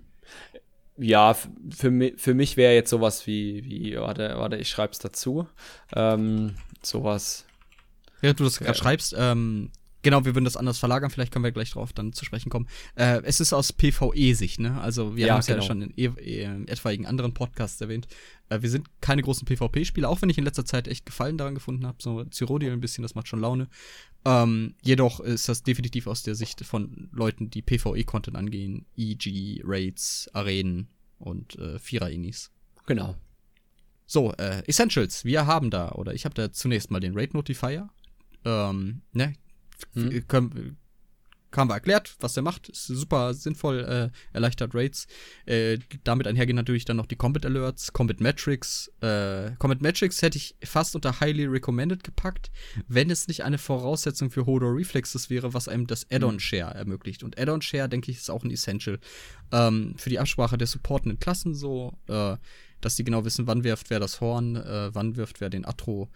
[0.97, 1.37] Ja,
[1.71, 5.49] für, mich, für mich wäre jetzt sowas wie, wie, warte, warte, ich schreib's dazu.
[5.95, 7.45] Ähm, sowas.
[8.21, 9.71] Während du das gerade schreibst, ähm,
[10.05, 12.69] Genau, wir würden das anders verlagern, vielleicht können wir gleich drauf dann zu sprechen kommen.
[12.95, 14.79] Äh, es ist aus PvE-Sicht, ne?
[14.79, 15.61] Also wir ja, haben es genau.
[15.61, 18.07] ja schon in, e in, etwaigen anderen Podcasts erwähnt.
[18.51, 21.55] Äh, wir sind keine großen PvP-Spieler, auch wenn ich in letzter Zeit echt Gefallen daran
[21.55, 21.97] gefunden habe.
[22.03, 23.69] So Cyrodiil ein bisschen, das macht schon Laune.
[24.27, 28.85] Ähm, jedoch ist das definitiv aus der Sicht von Leuten, die PvE-Content angehen.
[28.99, 30.89] EG, Raids, Arenen
[31.19, 32.51] und äh, Vierer-Inis.
[32.85, 33.17] Genau.
[34.05, 35.25] So, äh, Essentials.
[35.25, 37.89] Wir haben da, oder ich habe da zunächst mal den Raid Notifier.
[38.45, 39.33] Ähm, ne,
[39.95, 40.29] hm.
[40.29, 40.77] Können,
[41.57, 42.69] haben wir erklärt, was der macht.
[42.69, 45.07] Ist super sinnvoll, äh, erleichtert Raids.
[45.47, 48.91] Äh, damit einhergehen natürlich dann noch die Combat Alerts, Combat Metrics.
[49.01, 52.51] Äh, Combat Metrics hätte ich fast unter Highly Recommended gepackt,
[52.89, 56.41] wenn es nicht eine Voraussetzung für Hodor Reflexes wäre, was einem das Add-on hm.
[56.41, 57.23] Share ermöglicht.
[57.23, 58.99] Und Add-on Share, denke ich, ist auch ein Essential.
[59.53, 62.37] Ähm, für die Absprache der supportenden Klassen so, äh,
[62.81, 66.11] dass die genau wissen, wann wirft wer das Horn, äh, wann wirft wer den Atro.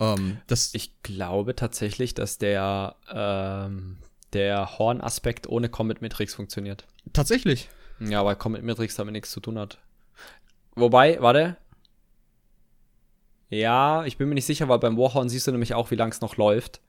[0.00, 3.98] Ähm, das ich glaube tatsächlich, dass der, ähm,
[4.32, 6.86] der Horn-Aspekt ohne Comet Matrix funktioniert.
[7.12, 7.68] Tatsächlich?
[8.00, 9.78] Ja, weil Comet Matrix damit nichts zu tun hat.
[10.74, 11.56] Wobei, warte.
[13.48, 16.10] Ja, ich bin mir nicht sicher, weil beim Warhorn siehst du nämlich auch, wie lang
[16.10, 16.80] es noch läuft.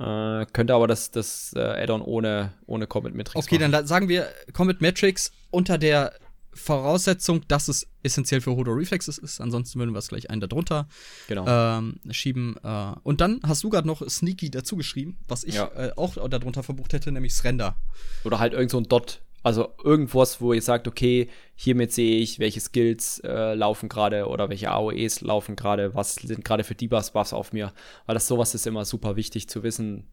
[0.00, 3.70] Äh, könnte aber das, das äh, Add-on ohne, ohne Comet Matrix Okay, machen.
[3.70, 6.14] dann sagen wir Comet Matrix unter der
[6.54, 9.40] Voraussetzung, dass es essentiell für Hodo Reflexes ist.
[9.40, 10.88] Ansonsten würden wir es gleich einen darunter
[11.28, 11.46] genau.
[11.46, 12.56] ähm, schieben.
[12.62, 15.66] Äh, und dann hast du gerade noch Sneaky dazu geschrieben, was ich ja.
[15.74, 17.76] äh, auch darunter verbucht hätte, nämlich Srender.
[18.24, 19.20] Oder halt irgend so ein Dot.
[19.42, 24.48] Also irgendwas, wo ihr sagt, okay, hiermit sehe ich, welche Skills äh, laufen gerade oder
[24.48, 27.74] welche AOEs laufen gerade, was sind gerade für Debuffs auf mir.
[28.06, 30.08] Weil das sowas ist immer super wichtig zu wissen,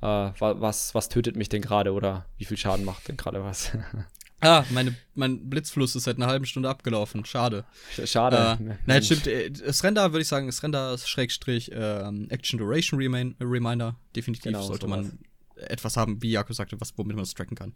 [0.00, 0.06] äh,
[0.38, 3.72] was, was tötet mich denn gerade oder wie viel Schaden macht denn gerade was.
[4.40, 7.24] Ah, meine, mein Blitzfluss ist seit einer halben Stunde abgelaufen.
[7.24, 7.64] Schade.
[8.04, 8.58] Schade.
[8.60, 9.26] Äh, nein, stimmt.
[9.26, 13.96] Äh, das Render würde ich sagen, das Render Schrägstrich äh, Action Duration Remain, Reminder.
[14.16, 15.04] Definitiv genau, sollte sowas.
[15.04, 15.18] man
[15.56, 17.74] etwas haben, wie Jakob sagte, was, womit man das tracken kann.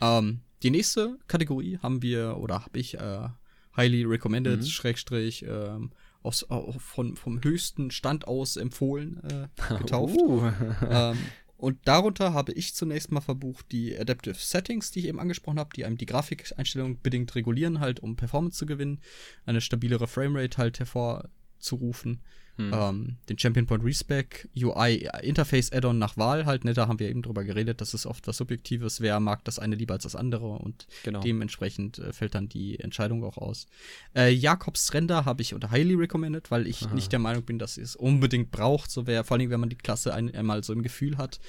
[0.00, 3.28] Ähm, die nächste Kategorie haben wir, oder habe ich, äh,
[3.76, 4.66] highly recommended, mhm.
[4.66, 5.90] Schrägstrich, ähm,
[6.22, 6.46] aus,
[6.78, 10.16] von, vom höchsten Stand aus empfohlen äh, getauft.
[10.16, 10.50] uh.
[10.88, 11.18] ähm,
[11.56, 15.70] und darunter habe ich zunächst mal verbucht die Adaptive Settings, die ich eben angesprochen habe,
[15.74, 19.00] die einem die Grafikeinstellung bedingt regulieren, halt um Performance zu gewinnen,
[19.46, 22.20] eine stabilere Framerate halt hervorzurufen.
[22.56, 22.70] Hm.
[22.72, 27.10] Ähm, den Champion Point Respec UI Interface Add-on nach Wahl halt, ne, da haben wir
[27.10, 30.16] eben drüber geredet, das ist oft was Subjektives, wer mag das eine lieber als das
[30.16, 31.20] andere und genau.
[31.20, 33.66] dementsprechend äh, fällt dann die Entscheidung auch aus.
[34.14, 36.94] Äh, Jakobs Render habe ich unter highly recommended, weil ich Aha.
[36.94, 39.76] nicht der Meinung bin, dass es unbedingt braucht, so wer, vor allem wenn man die
[39.76, 41.40] Klasse ein, einmal so im Gefühl hat,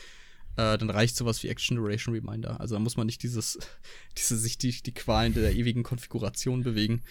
[0.57, 2.59] äh, dann reicht sowas wie Action Duration Reminder.
[2.59, 3.57] Also da muss man nicht dieses,
[4.17, 7.01] diese sich die, die Qualen der ewigen Konfiguration bewegen.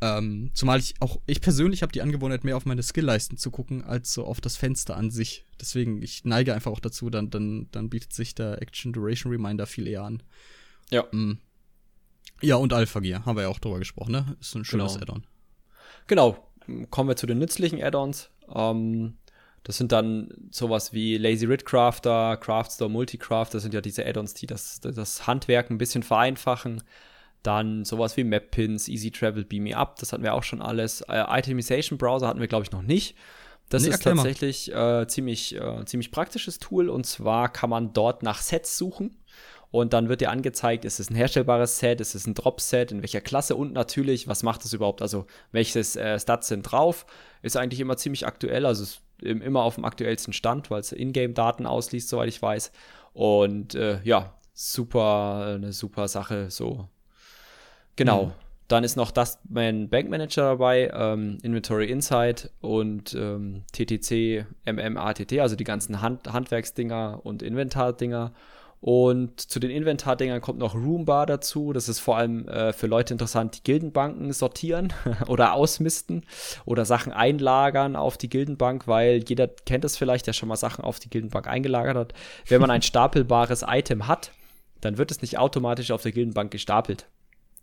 [0.00, 3.82] Ähm, zumal ich auch, ich persönlich habe die Angewohnheit, mehr auf meine Skillleisten zu gucken,
[3.82, 5.44] als so auf das Fenster an sich.
[5.60, 9.66] Deswegen, ich neige einfach auch dazu, dann, dann, dann bietet sich der Action Duration Reminder
[9.66, 10.22] viel eher an.
[10.90, 11.04] Ja.
[11.10, 11.38] Mhm.
[12.40, 14.36] Ja, und Alpha Gear, haben wir ja auch drüber gesprochen, ne?
[14.40, 15.02] Ist ein schönes genau.
[15.02, 15.26] Add-on.
[16.06, 16.48] Genau.
[16.90, 18.30] kommen wir zu den nützlichen Add-ons.
[18.54, 19.14] Ähm,
[19.64, 23.48] das sind dann sowas wie Lazy Rid Crafter, Craftstore, Multicraft.
[23.52, 26.82] Das sind ja diese Add-ons, die das, das Handwerk ein bisschen vereinfachen.
[27.42, 29.96] Dann sowas wie Map Pins, Easy Travel, Beam Me Up.
[29.98, 31.02] Das hatten wir auch schon alles.
[31.02, 33.16] Äh, Itemization Browser hatten wir, glaube ich, noch nicht.
[33.68, 36.88] Das nee, ist tatsächlich äh, ziemlich, äh, ziemlich praktisches Tool.
[36.88, 39.16] Und zwar kann man dort nach Sets suchen.
[39.70, 43.02] Und dann wird dir angezeigt, ist es ein herstellbares Set, ist es ein Drop-Set, in
[43.02, 45.02] welcher Klasse und natürlich, was macht es überhaupt?
[45.02, 47.04] Also, welches äh, Stats sind drauf?
[47.42, 51.66] Ist eigentlich immer ziemlich aktuell, also ist immer auf dem aktuellsten Stand, weil es Ingame-Daten
[51.66, 52.72] ausliest, soweit ich weiß.
[53.12, 56.88] Und äh, ja, super, eine super Sache, so.
[57.98, 58.26] Genau.
[58.26, 58.32] Mhm.
[58.68, 65.38] Dann ist noch das mein Bank Manager dabei, ähm, Inventory Insight und ähm, TTC, MMATT,
[65.40, 68.32] also die ganzen Hand Handwerksdinger und Inventardinger.
[68.80, 71.72] Und zu den Inventardingern kommt noch Roombar dazu.
[71.72, 74.92] Das ist vor allem äh, für Leute interessant, die Gildenbanken sortieren
[75.26, 76.24] oder ausmisten
[76.64, 80.84] oder Sachen einlagern auf die Gildenbank, weil jeder kennt es vielleicht, der schon mal Sachen
[80.84, 82.14] auf die Gildenbank eingelagert hat.
[82.46, 84.30] Wenn man ein stapelbares Item hat,
[84.82, 87.08] dann wird es nicht automatisch auf der Gildenbank gestapelt.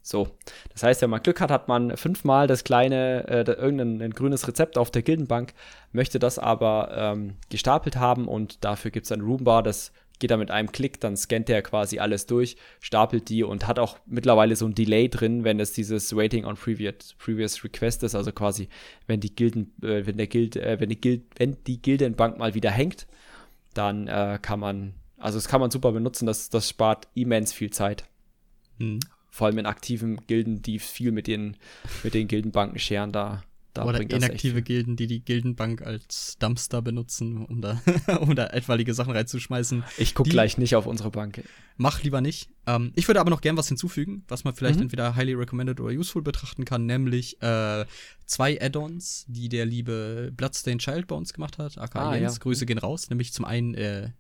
[0.08, 0.28] So,
[0.70, 4.78] das heißt, wenn man Glück hat, hat man fünfmal das kleine, äh, irgendein grünes Rezept
[4.78, 5.56] auf der Gildenbank,
[5.94, 10.38] möchte das aber ähm, gestapelt haben und dafür gibt es ein Roombar, das geht er
[10.38, 14.56] mit einem Klick, dann scannt er quasi alles durch, stapelt die und hat auch mittlerweile
[14.56, 18.70] so ein Delay drin, wenn es dieses Waiting on Previous, previous Request ist, also quasi,
[19.08, 22.54] wenn die Gilden, äh, wenn der Gild, äh, wenn die Gild, wenn die Gildenbank mal
[22.54, 23.08] wieder hängt,
[23.74, 27.72] dann äh, kann man, also das kann man super benutzen, das, das spart immens viel
[27.72, 28.04] Zeit.
[28.78, 29.00] Mhm.
[29.36, 31.58] Vor allem in aktiven Gilden, die viel mit den,
[32.04, 37.46] mit den Gildenbanken scheren, da da Oder inaktive Gilden, die die Gildenbank als Dumpster benutzen,
[37.46, 37.82] um da,
[38.22, 39.84] um da etwaige Sachen reinzuschmeißen.
[39.98, 41.44] Ich gucke gleich nicht auf unsere Bank.
[41.76, 42.50] Mach lieber nicht.
[42.66, 44.84] Ähm, ich würde aber noch gern was hinzufügen, was man vielleicht mhm.
[44.84, 47.84] entweder highly recommended oder useful betrachten kann, nämlich äh,
[48.26, 51.78] zwei Add-ons, die der liebe Bloodstained Child bei uns gemacht hat.
[51.78, 52.40] aka ah, Jens, ja.
[52.40, 53.10] Grüße gehen raus.
[53.10, 54.12] Nämlich zum einen äh,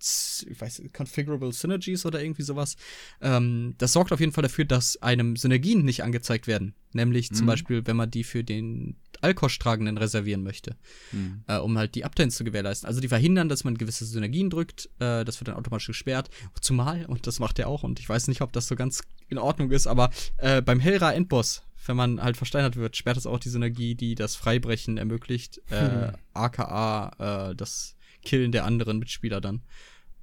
[0.00, 2.76] ich weiß, Configurable Synergies oder irgendwie sowas.
[3.20, 6.74] Ähm, das sorgt auf jeden Fall dafür, dass einem Synergien nicht angezeigt werden.
[6.92, 7.34] Nämlich mhm.
[7.34, 10.76] zum Beispiel, wenn man die für den Alkosch-Tragenden reservieren möchte,
[11.12, 11.44] mhm.
[11.46, 12.88] äh, um halt die Uptime zu gewährleisten.
[12.88, 14.88] Also die verhindern, dass man gewisse Synergien drückt.
[14.98, 16.30] Äh, das wird dann automatisch gesperrt.
[16.60, 19.38] Zumal, und das macht er auch, und ich weiß nicht, ob das so ganz in
[19.38, 23.38] Ordnung ist, aber äh, beim Hellra Endboss wenn man halt versteinert wird, sperrt das auch
[23.38, 29.62] die Synergie, die das Freibrechen ermöglicht, äh, aka äh, das Killen der anderen Mitspieler dann.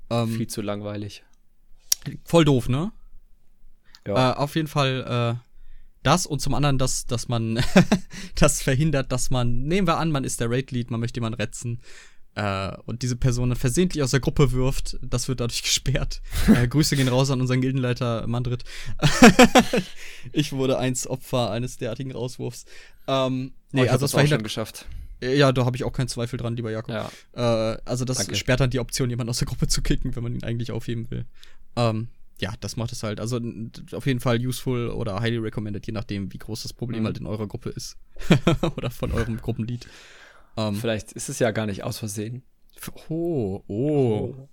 [0.09, 1.23] Ähm, Viel zu langweilig.
[2.23, 2.91] Voll doof, ne?
[4.05, 4.31] Ja.
[4.31, 5.47] Äh, auf jeden Fall äh,
[6.03, 7.59] das und zum anderen, dass, dass man
[8.35, 11.81] das verhindert, dass man, nehmen wir an, man ist der Raid-Lead, man möchte jemanden retzen
[12.37, 16.21] äh, und diese Person dann versehentlich aus der Gruppe wirft, das wird dadurch gesperrt.
[16.47, 18.63] äh, Grüße gehen raus an unseren Gildenleiter Mandrit.
[20.31, 22.65] ich wurde eins Opfer eines derartigen Rauswurfs.
[23.07, 24.39] Ähm, nee, oh, also das verhindert.
[24.39, 24.85] Schon geschafft.
[25.21, 26.93] Ja, da habe ich auch keinen Zweifel dran, lieber Jakob.
[26.93, 27.73] Ja.
[27.73, 28.35] Äh, also das Danke.
[28.35, 31.09] sperrt dann die Option, jemanden aus der Gruppe zu kicken, wenn man ihn eigentlich aufheben
[31.09, 31.25] will.
[31.75, 32.09] Ähm,
[32.39, 33.19] ja, das macht es halt.
[33.19, 33.39] Also
[33.93, 37.07] auf jeden Fall useful oder highly recommended, je nachdem, wie groß das Problem mhm.
[37.07, 37.97] halt in eurer Gruppe ist.
[38.77, 39.87] oder von eurem Gruppenlied.
[40.55, 42.43] Ähm, Vielleicht ist es ja gar nicht aus Versehen.
[43.09, 44.35] Oh, oh.
[44.35, 44.49] oh.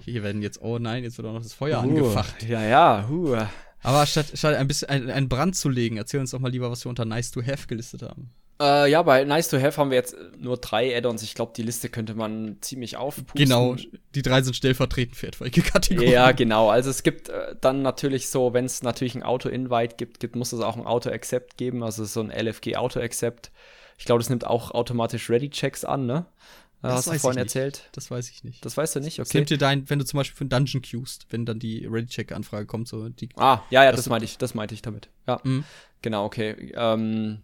[0.00, 2.42] Hier werden jetzt, oh nein, jetzt wird auch noch das Feuer uh, angefacht.
[2.44, 3.36] Ja, ja, uh.
[3.82, 6.84] Aber statt, statt ein bisschen einen Brand zu legen, erzähl uns doch mal lieber, was
[6.84, 8.30] wir unter Nice to Have gelistet haben.
[8.58, 11.22] Äh, ja, bei Nice to Have haben wir jetzt nur drei Add-ons.
[11.22, 13.34] Ich glaube, die Liste könnte man ziemlich aufpusten.
[13.34, 13.76] Genau,
[14.14, 16.10] die drei sind stellvertretend für etwaige Kategorien.
[16.10, 16.70] Ja, genau.
[16.70, 20.52] Also es gibt äh, dann natürlich so, wenn es natürlich ein Auto-Invite gibt, gibt, muss
[20.52, 23.50] es auch ein Auto-Accept geben, also so ein LFG Auto-Accept.
[23.98, 26.26] Ich glaube, das nimmt auch automatisch Ready-Checks an, ne?
[26.82, 27.88] Das hast du vorhin erzählt?
[27.92, 28.64] Das weiß ich nicht.
[28.64, 29.28] Das weißt du nicht, okay.
[29.28, 31.86] Das nimmt dir dein, wenn du zum Beispiel für einen Dungeon queuest, wenn dann die
[31.86, 33.28] Ready-Check-Anfrage kommt, so die.
[33.36, 35.08] Ah, ja, ja, das meinte ich, das meinte ich damit.
[35.26, 35.40] Ja.
[35.42, 35.64] Mhm.
[36.02, 36.72] Genau, okay.
[36.74, 37.42] Ähm,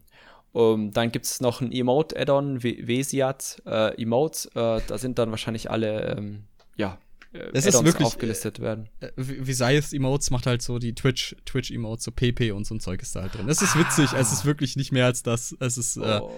[0.53, 4.47] um, dann gibt es noch ein Emote-Add-on, Vesiat äh, Emotes.
[4.55, 6.45] Äh, da sind dann wahrscheinlich alle, ähm,
[6.77, 6.99] ja,
[7.33, 8.89] äh, es ist wirklich aufgelistet werden.
[9.01, 12.67] Äh, wie sei es Emotes macht halt so die Twitch Twitch Emotes so PP und
[12.67, 13.49] so ein Zeug ist da halt drin.
[13.49, 13.81] Es ist ah.
[13.81, 15.57] witzig, es ist wirklich nicht mehr als das.
[15.59, 16.31] Es ist äh, oh.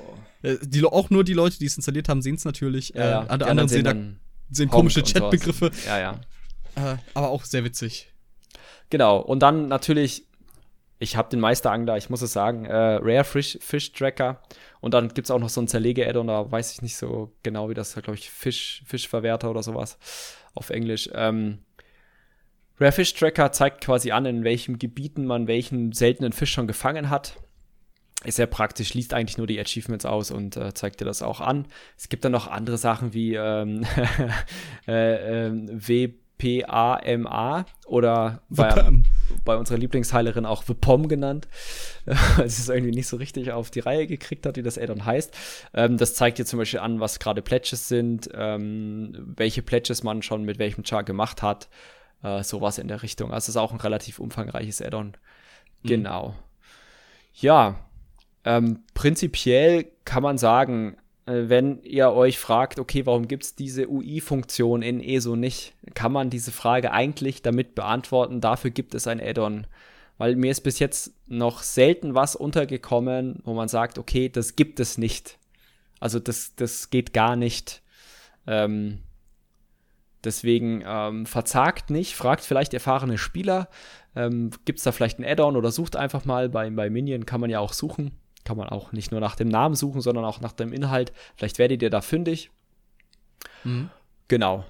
[0.42, 2.90] äh, die auch nur die Leute, die es installiert haben, sehen es natürlich.
[2.90, 3.24] Ja, ja.
[3.24, 3.94] Äh, alle anderen sehen da
[4.50, 5.70] sehen komische Chatbegriffe.
[5.86, 6.20] Ja, ja.
[6.76, 8.12] Äh, aber auch sehr witzig.
[8.90, 10.26] Genau und dann natürlich
[11.04, 14.42] ich habe den Meisterangler, ich muss es sagen, äh, Rare Fish, Fish Tracker.
[14.80, 17.68] Und dann gibt es auch noch so ein Zerlege-Add-on, da weiß ich nicht so genau,
[17.68, 19.98] wie das, glaube ich, Fisch, Fischverwerter oder sowas
[20.54, 21.08] auf Englisch.
[21.14, 21.60] Ähm,
[22.80, 27.08] Rare Fish Tracker zeigt quasi an, in welchen Gebieten man welchen seltenen Fisch schon gefangen
[27.10, 27.36] hat.
[28.24, 31.40] Ist sehr praktisch, liest eigentlich nur die Achievements aus und äh, zeigt dir das auch
[31.40, 31.66] an.
[31.98, 33.84] Es gibt dann noch andere Sachen wie ähm,
[34.88, 35.52] äh, äh,
[36.44, 38.92] WPAMA oder bei,
[39.44, 41.48] bei unserer Lieblingsheilerin auch The Pom genannt,
[42.04, 45.04] weil sie es irgendwie nicht so richtig auf die Reihe gekriegt hat, wie das Addon
[45.04, 45.34] heißt.
[45.74, 50.22] Ähm, das zeigt dir zum Beispiel an, was gerade Pledges sind, ähm, welche Pledges man
[50.22, 51.68] schon mit welchem Char gemacht hat,
[52.22, 53.32] äh, sowas in der Richtung.
[53.32, 55.16] Also es ist auch ein relativ umfangreiches Addon.
[55.82, 55.88] Mhm.
[55.88, 56.34] Genau.
[57.34, 57.76] Ja,
[58.44, 64.82] ähm, prinzipiell kann man sagen, wenn ihr euch fragt, okay, warum gibt es diese UI-Funktion
[64.82, 69.66] in ESO nicht, kann man diese Frage eigentlich damit beantworten, dafür gibt es ein Add-on.
[70.18, 74.78] Weil mir ist bis jetzt noch selten was untergekommen, wo man sagt, okay, das gibt
[74.80, 75.38] es nicht.
[75.98, 77.82] Also das, das geht gar nicht.
[78.46, 79.00] Ähm,
[80.22, 83.68] deswegen ähm, verzagt nicht, fragt vielleicht erfahrene Spieler,
[84.14, 87.40] ähm, gibt es da vielleicht ein Add-on oder sucht einfach mal, bei, bei Minion kann
[87.40, 88.12] man ja auch suchen
[88.44, 91.12] kann man auch nicht nur nach dem Namen suchen, sondern auch nach dem Inhalt.
[91.36, 92.50] Vielleicht werdet ihr da fündig.
[93.64, 93.90] Mhm.
[94.28, 94.64] Genau.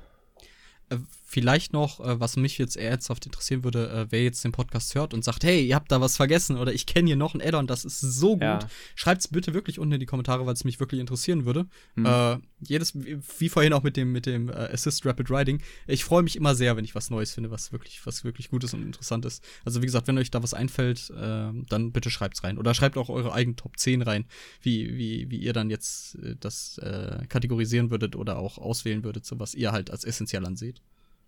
[1.35, 4.95] Äh, vielleicht noch, äh, was mich jetzt ernsthaft interessieren würde, äh, wer jetzt den Podcast
[4.95, 7.43] hört und sagt, hey, ihr habt da was vergessen oder ich kenne hier noch ein
[7.43, 8.43] Addon, das ist so gut.
[8.43, 8.59] Ja.
[8.95, 11.67] Schreibt's bitte wirklich unten in die Kommentare, weil es mich wirklich interessieren würde.
[11.97, 12.07] Mhm.
[12.07, 16.23] Äh, jedes, wie vorhin auch mit dem, mit dem äh, Assist Rapid Riding, ich freue
[16.23, 18.83] mich immer sehr, wenn ich was Neues finde, was wirklich, was wirklich gut ist und
[18.83, 19.45] interessant ist.
[19.65, 22.59] Also wie gesagt, wenn euch da was einfällt, äh, dann bitte schreibt's rein.
[22.59, 24.25] Oder schreibt auch eure eigenen Top 10 rein,
[24.63, 26.81] wie, wie, wie ihr dann jetzt das
[27.29, 30.81] kategorisieren würdet oder auch auswählen würdet, so was ihr halt als essentiell anseht.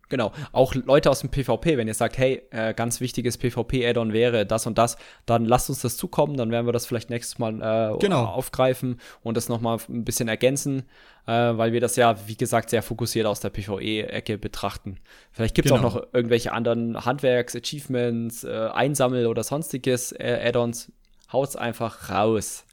[0.08, 4.46] Genau, auch Leute aus dem PvP, wenn ihr sagt, hey, äh, ganz wichtiges PvP-Add-on wäre
[4.46, 4.96] das und das,
[5.26, 8.24] dann lasst uns das zukommen, dann werden wir das vielleicht nächstes Mal äh, genau.
[8.24, 10.84] aufgreifen und das nochmal ein bisschen ergänzen,
[11.26, 14.98] äh, weil wir das ja, wie gesagt, sehr fokussiert aus der PvE-Ecke betrachten.
[15.32, 15.88] Vielleicht gibt es genau.
[15.88, 20.92] auch noch irgendwelche anderen Handwerks-, Achievements, äh, Einsammel- oder sonstiges äh, Add-ons.
[21.32, 22.64] Haut's einfach raus.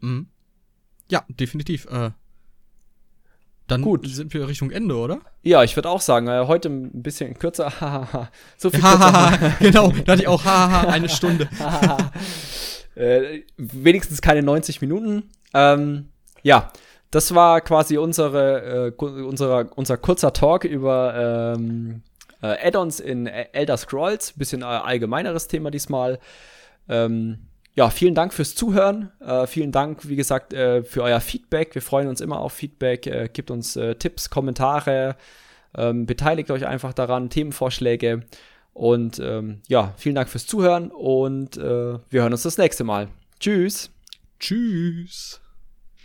[0.00, 0.26] Mhm.
[1.08, 1.86] Ja, definitiv.
[1.86, 2.10] Äh,
[3.66, 4.06] dann Gut.
[4.06, 5.20] sind wir Richtung Ende, oder?
[5.42, 7.72] Ja, ich würde auch sagen, äh, heute ein bisschen kürzer.
[8.58, 9.52] so viel kürzer.
[9.60, 11.48] genau, da hatte ich auch eine Stunde.
[12.94, 15.30] äh, wenigstens keine 90 Minuten.
[15.54, 16.08] Ähm,
[16.42, 16.70] ja,
[17.10, 22.02] das war quasi unsere, äh, unserer, unser kurzer Talk über ähm,
[22.42, 24.32] äh, Add-ons in Elder Scrolls.
[24.32, 26.18] Bisschen äh, allgemeineres Thema diesmal.
[26.88, 27.38] Ähm,
[27.74, 29.10] ja, vielen Dank fürs Zuhören.
[29.20, 31.74] Äh, vielen Dank, wie gesagt, äh, für euer Feedback.
[31.74, 33.06] Wir freuen uns immer auf Feedback.
[33.06, 35.16] Äh, gebt uns äh, Tipps, Kommentare.
[35.76, 38.22] Ähm, beteiligt euch einfach daran, Themenvorschläge.
[38.72, 43.08] Und ähm, ja, vielen Dank fürs Zuhören und äh, wir hören uns das nächste Mal.
[43.38, 43.90] Tschüss.
[44.40, 45.43] Tschüss.